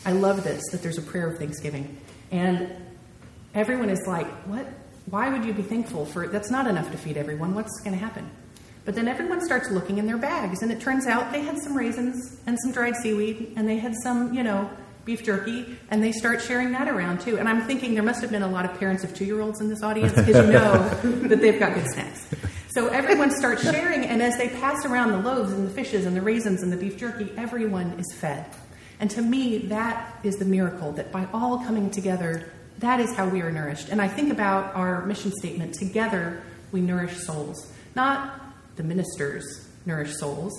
I 0.05 0.13
love 0.13 0.45
this, 0.45 0.63
that 0.73 0.83
there's 0.83 0.99
a 0.99 1.03
prayer 1.03 1.29
of 1.29 1.39
thanksgiving. 1.39 2.01
And 2.31 2.71
everyone 3.55 3.91
is 3.91 4.05
like, 4.07 4.27
what? 4.47 4.67
Why 5.11 5.31
would 5.31 5.45
you 5.45 5.53
be 5.55 5.63
thankful 5.63 6.05
for 6.05 6.25
it? 6.25 6.33
That's 6.33 6.51
not 6.51 6.67
enough 6.67 6.91
to 6.93 6.99
feed 6.99 7.17
everyone. 7.17 7.55
What's 7.55 7.81
going 7.81 7.99
to 7.99 8.05
happen? 8.05 8.31
But 8.85 8.95
then 8.95 9.09
everyone 9.09 9.45
starts 9.45 9.71
looking 9.71 9.99
in 9.99 10.07
their 10.07 10.19
bags, 10.19 10.63
and 10.63 10.73
it 10.73 10.81
turns 10.81 11.07
out 11.07 11.33
they 11.33 11.43
had 11.43 11.59
some 11.59 11.77
raisins 11.77 12.41
and 12.47 12.59
some 12.63 12.73
dried 12.73 12.97
seaweed, 12.97 13.53
and 13.57 13.69
they 13.69 13.79
had 13.79 13.95
some, 14.03 14.33
you 14.33 14.43
know, 14.43 14.71
beef 15.05 15.25
jerky, 15.25 15.79
and 15.91 16.03
they 16.03 16.13
start 16.13 16.43
sharing 16.43 16.73
that 16.73 16.89
around 16.89 17.21
too. 17.21 17.39
And 17.39 17.49
I'm 17.49 17.63
thinking 17.63 17.95
there 17.95 18.03
must 18.03 18.21
have 18.21 18.31
been 18.31 18.43
a 18.43 18.49
lot 18.49 18.67
of 18.67 18.79
parents 18.79 19.05
of 19.05 19.15
two 19.15 19.25
year 19.25 19.41
olds 19.41 19.61
in 19.61 19.69
this 19.69 19.83
audience 19.83 20.13
because 20.13 20.47
you 20.47 20.53
know 20.53 20.89
that 21.29 21.41
they've 21.41 21.59
got 21.59 21.75
good 21.75 21.87
snacks. 21.87 22.27
So 22.71 22.89
everyone 22.89 23.31
starts 23.31 23.63
sharing, 23.63 24.05
and 24.05 24.23
as 24.23 24.37
they 24.37 24.51
pass 24.51 24.85
around 24.85 25.13
the 25.13 25.19
loaves 25.19 25.51
and 25.53 25.67
the 25.67 25.71
fishes 25.71 26.05
and 26.07 26.15
the 26.15 26.21
raisins 26.21 26.63
and 26.63 26.71
the 26.71 26.77
beef 26.77 26.99
jerky, 26.99 27.33
everyone 27.37 27.93
is 27.99 28.07
fed. 28.19 28.45
And 29.01 29.11
to 29.13 29.23
me, 29.23 29.59
that 29.69 30.19
is 30.23 30.37
the 30.37 30.45
miracle 30.45 30.93
that 30.93 31.13
by 31.13 31.29
all 31.33 31.59
coming 31.59 31.91
together, 31.91 32.53
that 32.79 33.01
is 33.01 33.15
how 33.15 33.29
we 33.29 33.41
are 33.43 33.51
nourished. 33.51 33.89
And 33.89 34.01
I 34.01 34.09
think 34.09 34.33
about 34.33 34.75
our 34.75 35.05
mission 35.07 35.33
statement 35.33 35.75
together 35.75 36.43
we 36.73 36.81
nourish 36.81 37.17
souls. 37.19 37.73
Not 37.95 38.41
the 38.77 38.83
ministers 38.83 39.69
nourish 39.87 40.15
souls, 40.17 40.53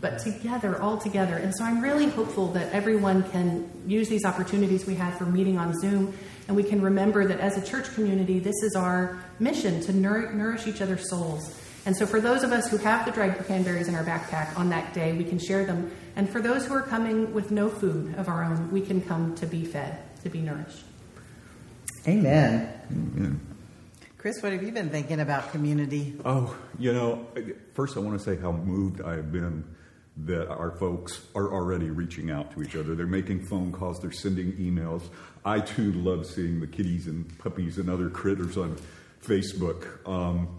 but 0.00 0.18
together, 0.18 0.80
all 0.80 0.98
together. 0.98 1.36
And 1.36 1.54
so 1.54 1.64
I'm 1.64 1.80
really 1.80 2.08
hopeful 2.08 2.48
that 2.48 2.72
everyone 2.72 3.22
can 3.30 3.70
use 3.86 4.08
these 4.08 4.24
opportunities 4.24 4.86
we 4.86 4.94
have 4.96 5.16
for 5.16 5.24
meeting 5.24 5.58
on 5.58 5.78
Zoom, 5.80 6.16
and 6.48 6.56
we 6.56 6.62
can 6.64 6.82
remember 6.82 7.26
that 7.26 7.40
as 7.40 7.56
a 7.56 7.64
church 7.64 7.92
community, 7.94 8.38
this 8.38 8.60
is 8.62 8.74
our 8.74 9.22
mission 9.38 9.80
to 9.82 9.92
nourish 9.92 10.66
each 10.66 10.80
other's 10.80 11.08
souls. 11.08 11.58
And 11.84 11.96
so 11.96 12.06
for 12.06 12.20
those 12.20 12.44
of 12.44 12.52
us 12.52 12.70
who 12.70 12.76
have 12.78 13.04
the 13.04 13.10
dried 13.10 13.36
cranberries 13.44 13.88
in 13.88 13.94
our 13.94 14.04
backpack 14.04 14.56
on 14.56 14.70
that 14.70 14.94
day, 14.94 15.12
we 15.12 15.24
can 15.24 15.38
share 15.38 15.64
them 15.64 15.90
and 16.16 16.28
for 16.28 16.40
those 16.40 16.66
who 16.66 16.74
are 16.74 16.82
coming 16.82 17.32
with 17.32 17.50
no 17.50 17.68
food 17.68 18.14
of 18.16 18.28
our 18.28 18.44
own, 18.44 18.70
we 18.70 18.80
can 18.82 19.00
come 19.00 19.34
to 19.36 19.46
be 19.46 19.64
fed, 19.64 19.98
to 20.22 20.28
be 20.28 20.40
nourished. 20.40 20.84
Amen. 22.06 22.72
Amen. 22.90 23.40
Chris, 24.18 24.42
what 24.42 24.52
have 24.52 24.62
you 24.62 24.72
been 24.72 24.90
thinking 24.90 25.20
about 25.20 25.50
community? 25.50 26.14
Oh, 26.24 26.54
you 26.78 26.92
know, 26.92 27.26
first 27.74 27.96
I 27.96 28.00
want 28.00 28.18
to 28.18 28.24
say 28.24 28.40
how 28.40 28.52
moved 28.52 29.00
I 29.00 29.16
have 29.16 29.32
been 29.32 29.64
that 30.24 30.48
our 30.48 30.72
folks 30.72 31.26
are 31.34 31.52
already 31.52 31.88
reaching 31.88 32.30
out 32.30 32.52
to 32.52 32.62
each 32.62 32.76
other. 32.76 32.94
They're 32.94 33.06
making 33.06 33.46
phone 33.46 33.72
calls, 33.72 33.98
they're 34.00 34.12
sending 34.12 34.52
emails. 34.52 35.02
I 35.44 35.60
too 35.60 35.92
love 35.92 36.26
seeing 36.26 36.60
the 36.60 36.66
kitties 36.66 37.06
and 37.06 37.36
puppies 37.38 37.78
and 37.78 37.88
other 37.88 38.10
critters 38.10 38.58
on 38.58 38.76
Facebook. 39.24 40.06
Um, 40.06 40.58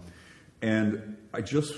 and 0.62 1.16
I 1.32 1.40
just 1.40 1.74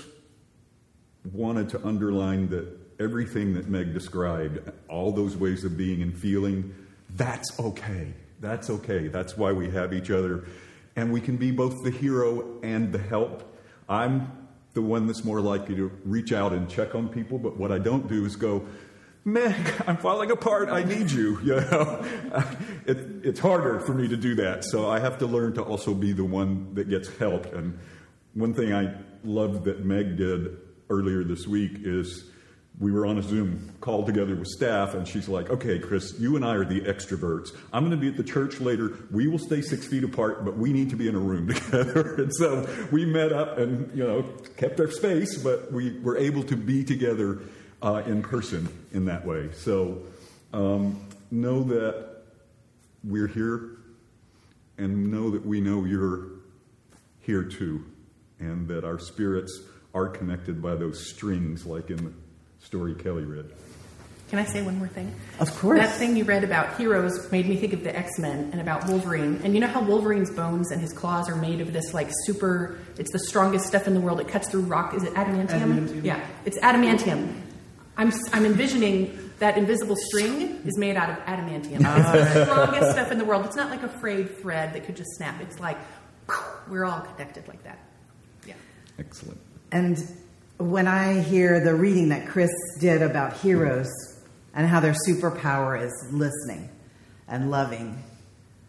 wanted 1.33 1.69
to 1.69 1.85
underline 1.85 2.49
that 2.49 2.67
everything 2.99 3.53
that 3.55 3.67
Meg 3.67 3.93
described, 3.93 4.71
all 4.87 5.11
those 5.11 5.35
ways 5.35 5.63
of 5.63 5.77
being 5.77 6.01
and 6.01 6.17
feeling, 6.17 6.73
that's 7.15 7.59
okay. 7.59 8.13
That's 8.39 8.69
okay. 8.69 9.07
That's 9.07 9.37
why 9.37 9.51
we 9.51 9.69
have 9.71 9.93
each 9.93 10.11
other. 10.11 10.47
And 10.95 11.11
we 11.11 11.21
can 11.21 11.37
be 11.37 11.51
both 11.51 11.83
the 11.83 11.91
hero 11.91 12.59
and 12.63 12.91
the 12.91 12.99
help. 12.99 13.43
I'm 13.87 14.31
the 14.73 14.81
one 14.81 15.07
that's 15.07 15.23
more 15.23 15.41
likely 15.41 15.75
to 15.75 15.91
reach 16.05 16.31
out 16.31 16.53
and 16.53 16.69
check 16.69 16.93
on 16.95 17.09
people, 17.09 17.37
but 17.37 17.57
what 17.57 17.71
I 17.71 17.79
don't 17.79 18.07
do 18.07 18.25
is 18.25 18.35
go, 18.35 18.65
Meg, 19.25 19.55
I'm 19.85 19.97
falling 19.97 20.31
apart. 20.31 20.69
I 20.69 20.83
need 20.83 21.11
you. 21.11 21.39
You 21.43 21.55
know, 21.55 22.05
it, 22.85 22.97
it's 23.23 23.39
harder 23.39 23.79
for 23.81 23.93
me 23.93 24.07
to 24.07 24.15
do 24.15 24.35
that. 24.35 24.63
So 24.63 24.89
I 24.89 24.99
have 24.99 25.17
to 25.17 25.25
learn 25.25 25.53
to 25.55 25.61
also 25.61 25.93
be 25.93 26.13
the 26.13 26.23
one 26.23 26.73
that 26.75 26.89
gets 26.89 27.09
help. 27.17 27.53
And 27.53 27.77
one 28.37 28.53
thing 28.53 28.71
I 28.71 28.93
loved 29.23 29.65
that 29.65 29.83
Meg 29.83 30.15
did 30.15 30.57
earlier 30.89 31.23
this 31.23 31.47
week 31.47 31.71
is 31.79 32.29
we 32.79 32.91
were 32.91 33.07
on 33.07 33.17
a 33.17 33.23
Zoom 33.23 33.73
call 33.81 34.05
together 34.05 34.35
with 34.35 34.47
staff, 34.47 34.93
and 34.93 35.07
she's 35.07 35.27
like, 35.27 35.49
Okay, 35.49 35.79
Chris, 35.79 36.13
you 36.19 36.35
and 36.35 36.45
I 36.45 36.53
are 36.53 36.63
the 36.65 36.81
extroverts. 36.81 37.49
I'm 37.73 37.83
going 37.83 37.91
to 37.91 38.01
be 38.01 38.07
at 38.07 38.15
the 38.15 38.23
church 38.23 38.59
later. 38.61 38.95
We 39.09 39.27
will 39.27 39.39
stay 39.39 39.61
six 39.61 39.87
feet 39.87 40.03
apart, 40.03 40.45
but 40.45 40.55
we 40.55 40.71
need 40.71 40.91
to 40.91 40.95
be 40.95 41.07
in 41.07 41.15
a 41.15 41.19
room 41.19 41.47
together. 41.53 42.15
and 42.15 42.31
so 42.35 42.69
we 42.91 43.05
met 43.05 43.33
up 43.33 43.57
and, 43.57 43.95
you 43.97 44.03
know, 44.05 44.21
kept 44.55 44.79
our 44.79 44.91
space, 44.91 45.41
but 45.41 45.73
we 45.73 45.99
were 46.01 46.17
able 46.17 46.43
to 46.43 46.55
be 46.55 46.83
together 46.83 47.39
uh, 47.81 48.03
in 48.05 48.21
person 48.21 48.69
in 48.91 49.05
that 49.05 49.25
way. 49.25 49.49
So 49.53 50.03
um, 50.53 51.01
know 51.31 51.63
that 51.63 52.17
we're 53.03 53.27
here 53.27 53.77
and 54.77 55.11
know 55.11 55.31
that 55.31 55.43
we 55.43 55.59
know 55.59 55.85
you're 55.85 56.27
here 57.21 57.43
too, 57.43 57.83
and 58.39 58.67
that 58.67 58.83
our 58.83 58.99
spirits 58.99 59.61
are 59.93 60.07
connected 60.07 60.61
by 60.61 60.75
those 60.75 61.09
strings, 61.09 61.65
like 61.65 61.89
in 61.89 61.97
the 61.97 62.13
story 62.59 62.95
Kelly 62.95 63.23
read. 63.23 63.51
Can 64.29 64.39
I 64.39 64.43
say 64.43 64.61
one 64.61 64.77
more 64.77 64.89
thing? 64.89 65.15
Of 65.39 65.57
course. 65.57 65.79
That 65.79 65.95
thing 65.95 66.17
you 66.17 66.25
read 66.25 66.43
about 66.43 66.77
heroes 66.77 67.31
made 67.31 67.47
me 67.47 67.55
think 67.55 67.71
of 67.71 67.83
the 67.83 67.95
X 67.95 68.19
Men 68.19 68.49
and 68.51 68.59
about 68.59 68.85
Wolverine. 68.89 69.39
And 69.45 69.53
you 69.53 69.61
know 69.61 69.67
how 69.67 69.81
Wolverine's 69.81 70.29
bones 70.29 70.71
and 70.71 70.81
his 70.81 70.91
claws 70.91 71.29
are 71.29 71.35
made 71.37 71.61
of 71.61 71.71
this 71.71 71.93
like 71.93 72.09
super, 72.25 72.77
it's 72.97 73.11
the 73.13 73.19
strongest 73.19 73.67
stuff 73.67 73.87
in 73.87 73.93
the 73.93 74.01
world. 74.01 74.19
It 74.19 74.27
cuts 74.27 74.49
through 74.49 74.63
rock. 74.63 74.93
Is 74.93 75.03
it 75.03 75.13
adamantium? 75.13 75.47
Adamantium. 75.47 76.03
Yeah, 76.03 76.27
it's 76.43 76.59
adamantium. 76.59 77.41
I'm, 77.95 78.11
I'm 78.33 78.45
envisioning 78.45 79.17
that 79.39 79.57
invisible 79.57 79.95
string 79.95 80.61
is 80.65 80.77
made 80.77 80.97
out 80.97 81.09
of 81.09 81.17
adamantium. 81.25 81.83
Ah. 81.85 82.13
It's 82.13 82.33
the 82.33 82.45
strongest 82.45 82.91
stuff 82.91 83.11
in 83.13 83.19
the 83.19 83.25
world. 83.25 83.45
It's 83.45 83.55
not 83.55 83.69
like 83.69 83.83
a 83.83 83.89
frayed 83.89 84.39
thread 84.39 84.73
that 84.73 84.85
could 84.85 84.97
just 84.97 85.11
snap. 85.15 85.39
It's 85.41 85.59
like, 85.59 85.77
we're 86.67 86.83
all 86.83 86.99
connected 86.99 87.47
like 87.47 87.63
that. 87.63 87.79
Excellent. 88.99 89.39
And 89.71 89.97
when 90.57 90.87
I 90.87 91.21
hear 91.21 91.59
the 91.59 91.75
reading 91.75 92.09
that 92.09 92.27
Chris 92.27 92.49
did 92.79 93.01
about 93.01 93.37
heroes 93.37 93.87
and 94.53 94.67
how 94.67 94.79
their 94.79 94.95
superpower 95.07 95.79
is 95.79 95.93
listening 96.11 96.69
and 97.27 97.51
loving 97.51 98.01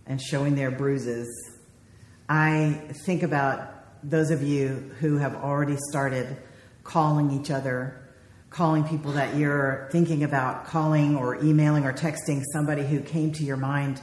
and 0.06 0.20
showing 0.20 0.54
their 0.54 0.70
bruises, 0.70 1.26
I 2.28 2.78
think 3.06 3.22
about 3.22 3.74
those 4.02 4.30
of 4.30 4.42
you 4.42 4.92
who 5.00 5.16
have 5.16 5.34
already 5.34 5.76
started 5.90 6.36
calling 6.84 7.30
each 7.30 7.50
other, 7.50 7.98
calling 8.50 8.84
people 8.84 9.12
that 9.12 9.36
you're 9.36 9.88
thinking 9.90 10.24
about, 10.24 10.66
calling 10.66 11.16
or 11.16 11.42
emailing 11.42 11.84
or 11.84 11.92
texting 11.92 12.42
somebody 12.52 12.84
who 12.84 13.00
came 13.00 13.32
to 13.32 13.44
your 13.44 13.56
mind. 13.56 14.00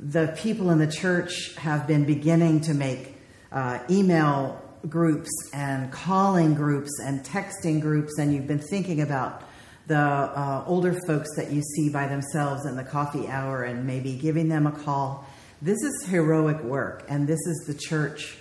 The 0.00 0.34
people 0.36 0.70
in 0.70 0.78
the 0.78 0.90
church 0.90 1.54
have 1.56 1.86
been 1.86 2.04
beginning 2.04 2.62
to 2.62 2.74
make 2.74 3.16
uh, 3.52 3.78
email 3.88 4.60
groups 4.88 5.30
and 5.52 5.90
calling 5.90 6.54
groups 6.54 6.90
and 7.02 7.24
texting 7.24 7.80
groups, 7.80 8.18
and 8.18 8.34
you've 8.34 8.46
been 8.46 8.58
thinking 8.58 9.00
about 9.00 9.42
the 9.86 9.98
uh, 9.98 10.64
older 10.66 10.98
folks 11.06 11.28
that 11.36 11.50
you 11.52 11.62
see 11.62 11.90
by 11.90 12.06
themselves 12.06 12.64
in 12.66 12.76
the 12.76 12.84
coffee 12.84 13.28
hour 13.28 13.62
and 13.64 13.86
maybe 13.86 14.14
giving 14.14 14.48
them 14.48 14.66
a 14.66 14.72
call. 14.72 15.26
This 15.60 15.82
is 15.82 16.06
heroic 16.06 16.62
work, 16.62 17.04
and 17.08 17.26
this 17.26 17.40
is 17.46 17.64
the 17.66 17.74
church 17.74 18.36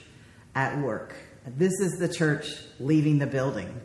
at 0.56 0.78
work. 0.80 1.16
This 1.46 1.74
is 1.80 1.98
the 2.00 2.08
church 2.08 2.58
leaving 2.80 3.20
the 3.20 3.28
building. 3.28 3.82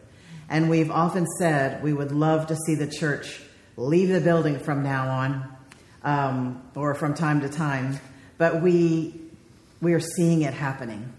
And 0.49 0.71
we've 0.71 0.91
often 0.91 1.27
said 1.39 1.83
we 1.83 1.93
would 1.93 2.13
love 2.13 2.47
to 2.49 2.57
see 2.57 2.75
the 2.75 2.87
church 2.87 3.41
leave 3.77 4.09
the 4.09 4.21
building 4.21 4.59
from 4.59 4.83
now 4.83 5.09
on 5.09 5.57
um, 6.03 6.63
or 6.75 6.95
from 6.95 7.15
time 7.15 7.41
to 7.43 7.49
time, 7.49 7.99
but 8.39 8.63
we, 8.63 9.21
we 9.81 9.93
are 9.93 10.01
seeing 10.01 10.43
it 10.43 10.55
happening. 10.55 11.13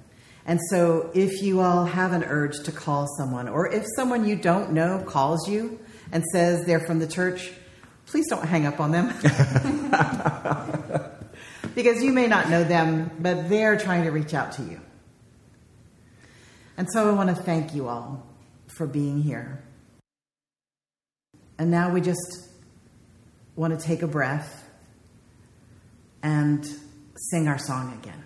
And 0.49 0.59
so, 0.71 1.11
if 1.13 1.43
you 1.43 1.61
all 1.61 1.85
have 1.85 2.11
an 2.11 2.23
urge 2.23 2.63
to 2.63 2.71
call 2.71 3.05
someone, 3.19 3.47
or 3.47 3.71
if 3.71 3.85
someone 3.95 4.27
you 4.27 4.35
don't 4.35 4.71
know 4.71 5.03
calls 5.05 5.47
you 5.47 5.79
and 6.11 6.23
says 6.33 6.65
they're 6.65 6.79
from 6.79 6.97
the 6.97 7.05
church, 7.05 7.51
please 8.07 8.27
don't 8.27 8.43
hang 8.43 8.65
up 8.65 8.79
on 8.79 8.91
them. 8.91 9.09
because 11.75 12.01
you 12.01 12.11
may 12.11 12.25
not 12.25 12.49
know 12.49 12.63
them, 12.63 13.11
but 13.19 13.47
they're 13.47 13.77
trying 13.77 14.05
to 14.05 14.09
reach 14.09 14.33
out 14.33 14.53
to 14.53 14.63
you. 14.63 14.81
And 16.77 16.87
so, 16.91 17.07
I 17.07 17.11
want 17.11 17.29
to 17.29 17.35
thank 17.35 17.75
you 17.75 17.87
all 17.87 18.25
for 18.69 18.87
being 18.87 19.21
here. 19.21 19.63
And 21.59 21.69
now 21.69 21.93
we 21.93 22.01
just 22.01 22.49
want 23.55 23.79
to 23.79 23.85
take 23.85 24.01
a 24.01 24.07
breath 24.07 24.67
and 26.23 26.65
sing 27.29 27.47
our 27.47 27.59
song 27.59 27.93
again. 28.01 28.23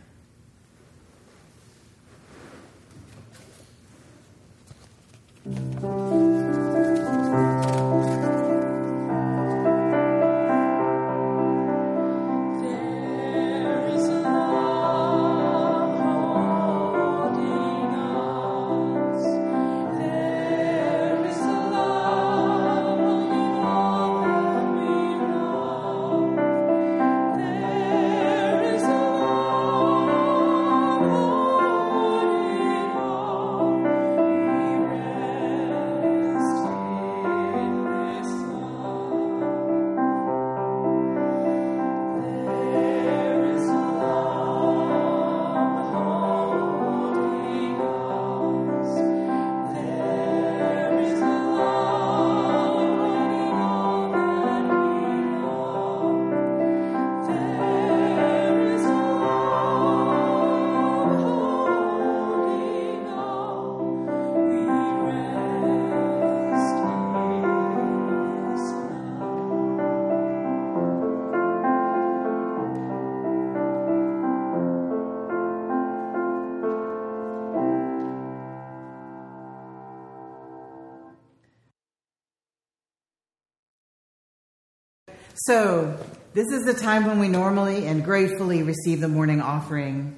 So, 85.36 85.98
this 86.36 86.46
is 86.50 86.64
the 86.64 86.76
time 86.76 87.08
when 87.08 87.18
we 87.18 87.28
normally 87.28 87.88
and 87.88 88.06
gratefully 88.06 88.62
receive 88.62 89.02
the 89.02 89.08
morning 89.08 89.42
offering. 89.42 90.16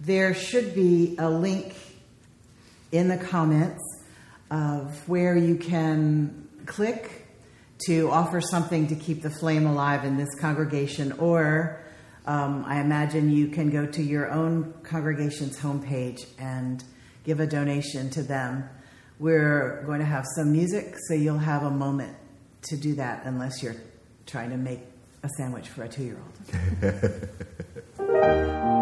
There 0.00 0.34
should 0.34 0.74
be 0.74 1.14
a 1.16 1.30
link 1.30 1.76
in 2.90 3.06
the 3.06 3.18
comments 3.18 3.80
of 4.50 5.08
where 5.08 5.36
you 5.36 5.54
can 5.54 6.48
click 6.66 7.28
to 7.86 8.10
offer 8.10 8.40
something 8.40 8.88
to 8.88 8.96
keep 8.96 9.22
the 9.22 9.30
flame 9.30 9.64
alive 9.64 10.04
in 10.04 10.16
this 10.16 10.34
congregation, 10.40 11.12
or 11.12 11.80
um, 12.26 12.64
I 12.66 12.80
imagine 12.80 13.30
you 13.30 13.48
can 13.48 13.70
go 13.70 13.86
to 13.86 14.02
your 14.02 14.28
own 14.28 14.74
congregation's 14.82 15.56
homepage 15.56 16.26
and 16.36 16.82
give 17.22 17.38
a 17.38 17.46
donation 17.46 18.10
to 18.10 18.24
them. 18.24 18.68
We're 19.20 19.84
going 19.86 20.00
to 20.00 20.06
have 20.06 20.24
some 20.34 20.50
music, 20.50 20.96
so 21.06 21.14
you'll 21.14 21.38
have 21.38 21.62
a 21.62 21.70
moment 21.70 22.16
to 22.62 22.76
do 22.76 22.96
that 22.96 23.24
unless 23.24 23.62
you're 23.62 23.76
trying 24.28 24.50
to 24.50 24.56
make 24.56 24.80
a 25.22 25.28
sandwich 25.36 25.68
for 25.68 25.82
a 25.84 25.88
two 25.88 26.04
year 26.04 26.18
old. 27.98 28.68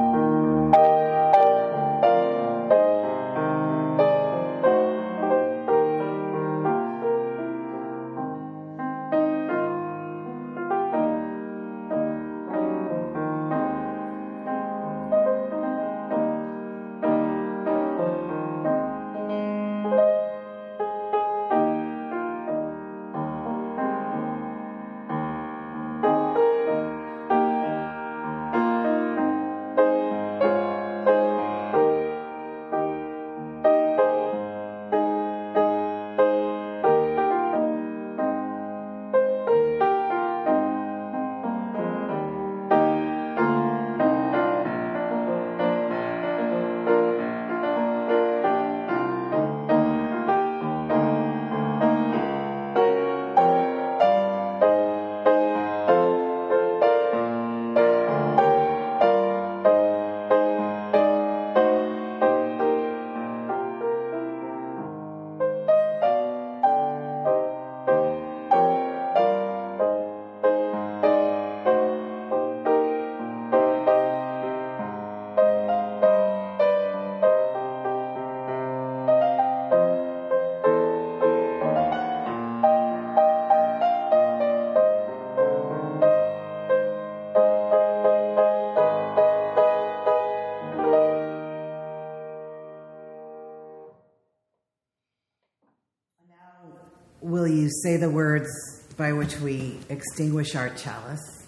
say 97.83 97.97
the 97.97 98.11
words 98.11 98.49
by 98.97 99.13
which 99.13 99.39
we 99.41 99.79
extinguish 99.89 100.55
our 100.55 100.71
chalice? 100.71 101.45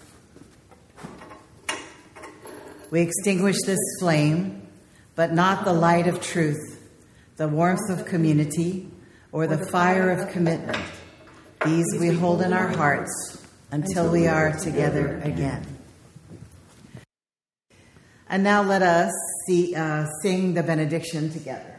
We 2.91 3.01
extinguish 3.01 3.57
this 3.65 3.79
flame, 3.99 4.67
but 5.15 5.33
not 5.33 5.65
the 5.65 5.73
light 5.73 6.07
of 6.07 6.21
truth, 6.21 6.81
the 7.37 7.47
warmth 7.47 7.89
of 7.89 8.05
community, 8.05 8.89
or 9.31 9.47
the 9.47 9.65
fire 9.67 10.09
of 10.09 10.31
commitment. 10.31 10.83
These 11.65 11.85
we 11.99 12.09
hold 12.09 12.41
in 12.41 12.53
our 12.53 12.69
hearts 12.69 13.45
until 13.71 14.11
we 14.11 14.27
are 14.27 14.51
together 14.57 15.19
again. 15.23 15.65
And 18.27 18.43
now 18.43 18.63
let 18.63 18.81
us 18.81 19.11
see, 19.47 19.75
uh, 19.75 20.05
sing 20.21 20.53
the 20.53 20.63
benediction 20.63 21.31
together. 21.31 21.78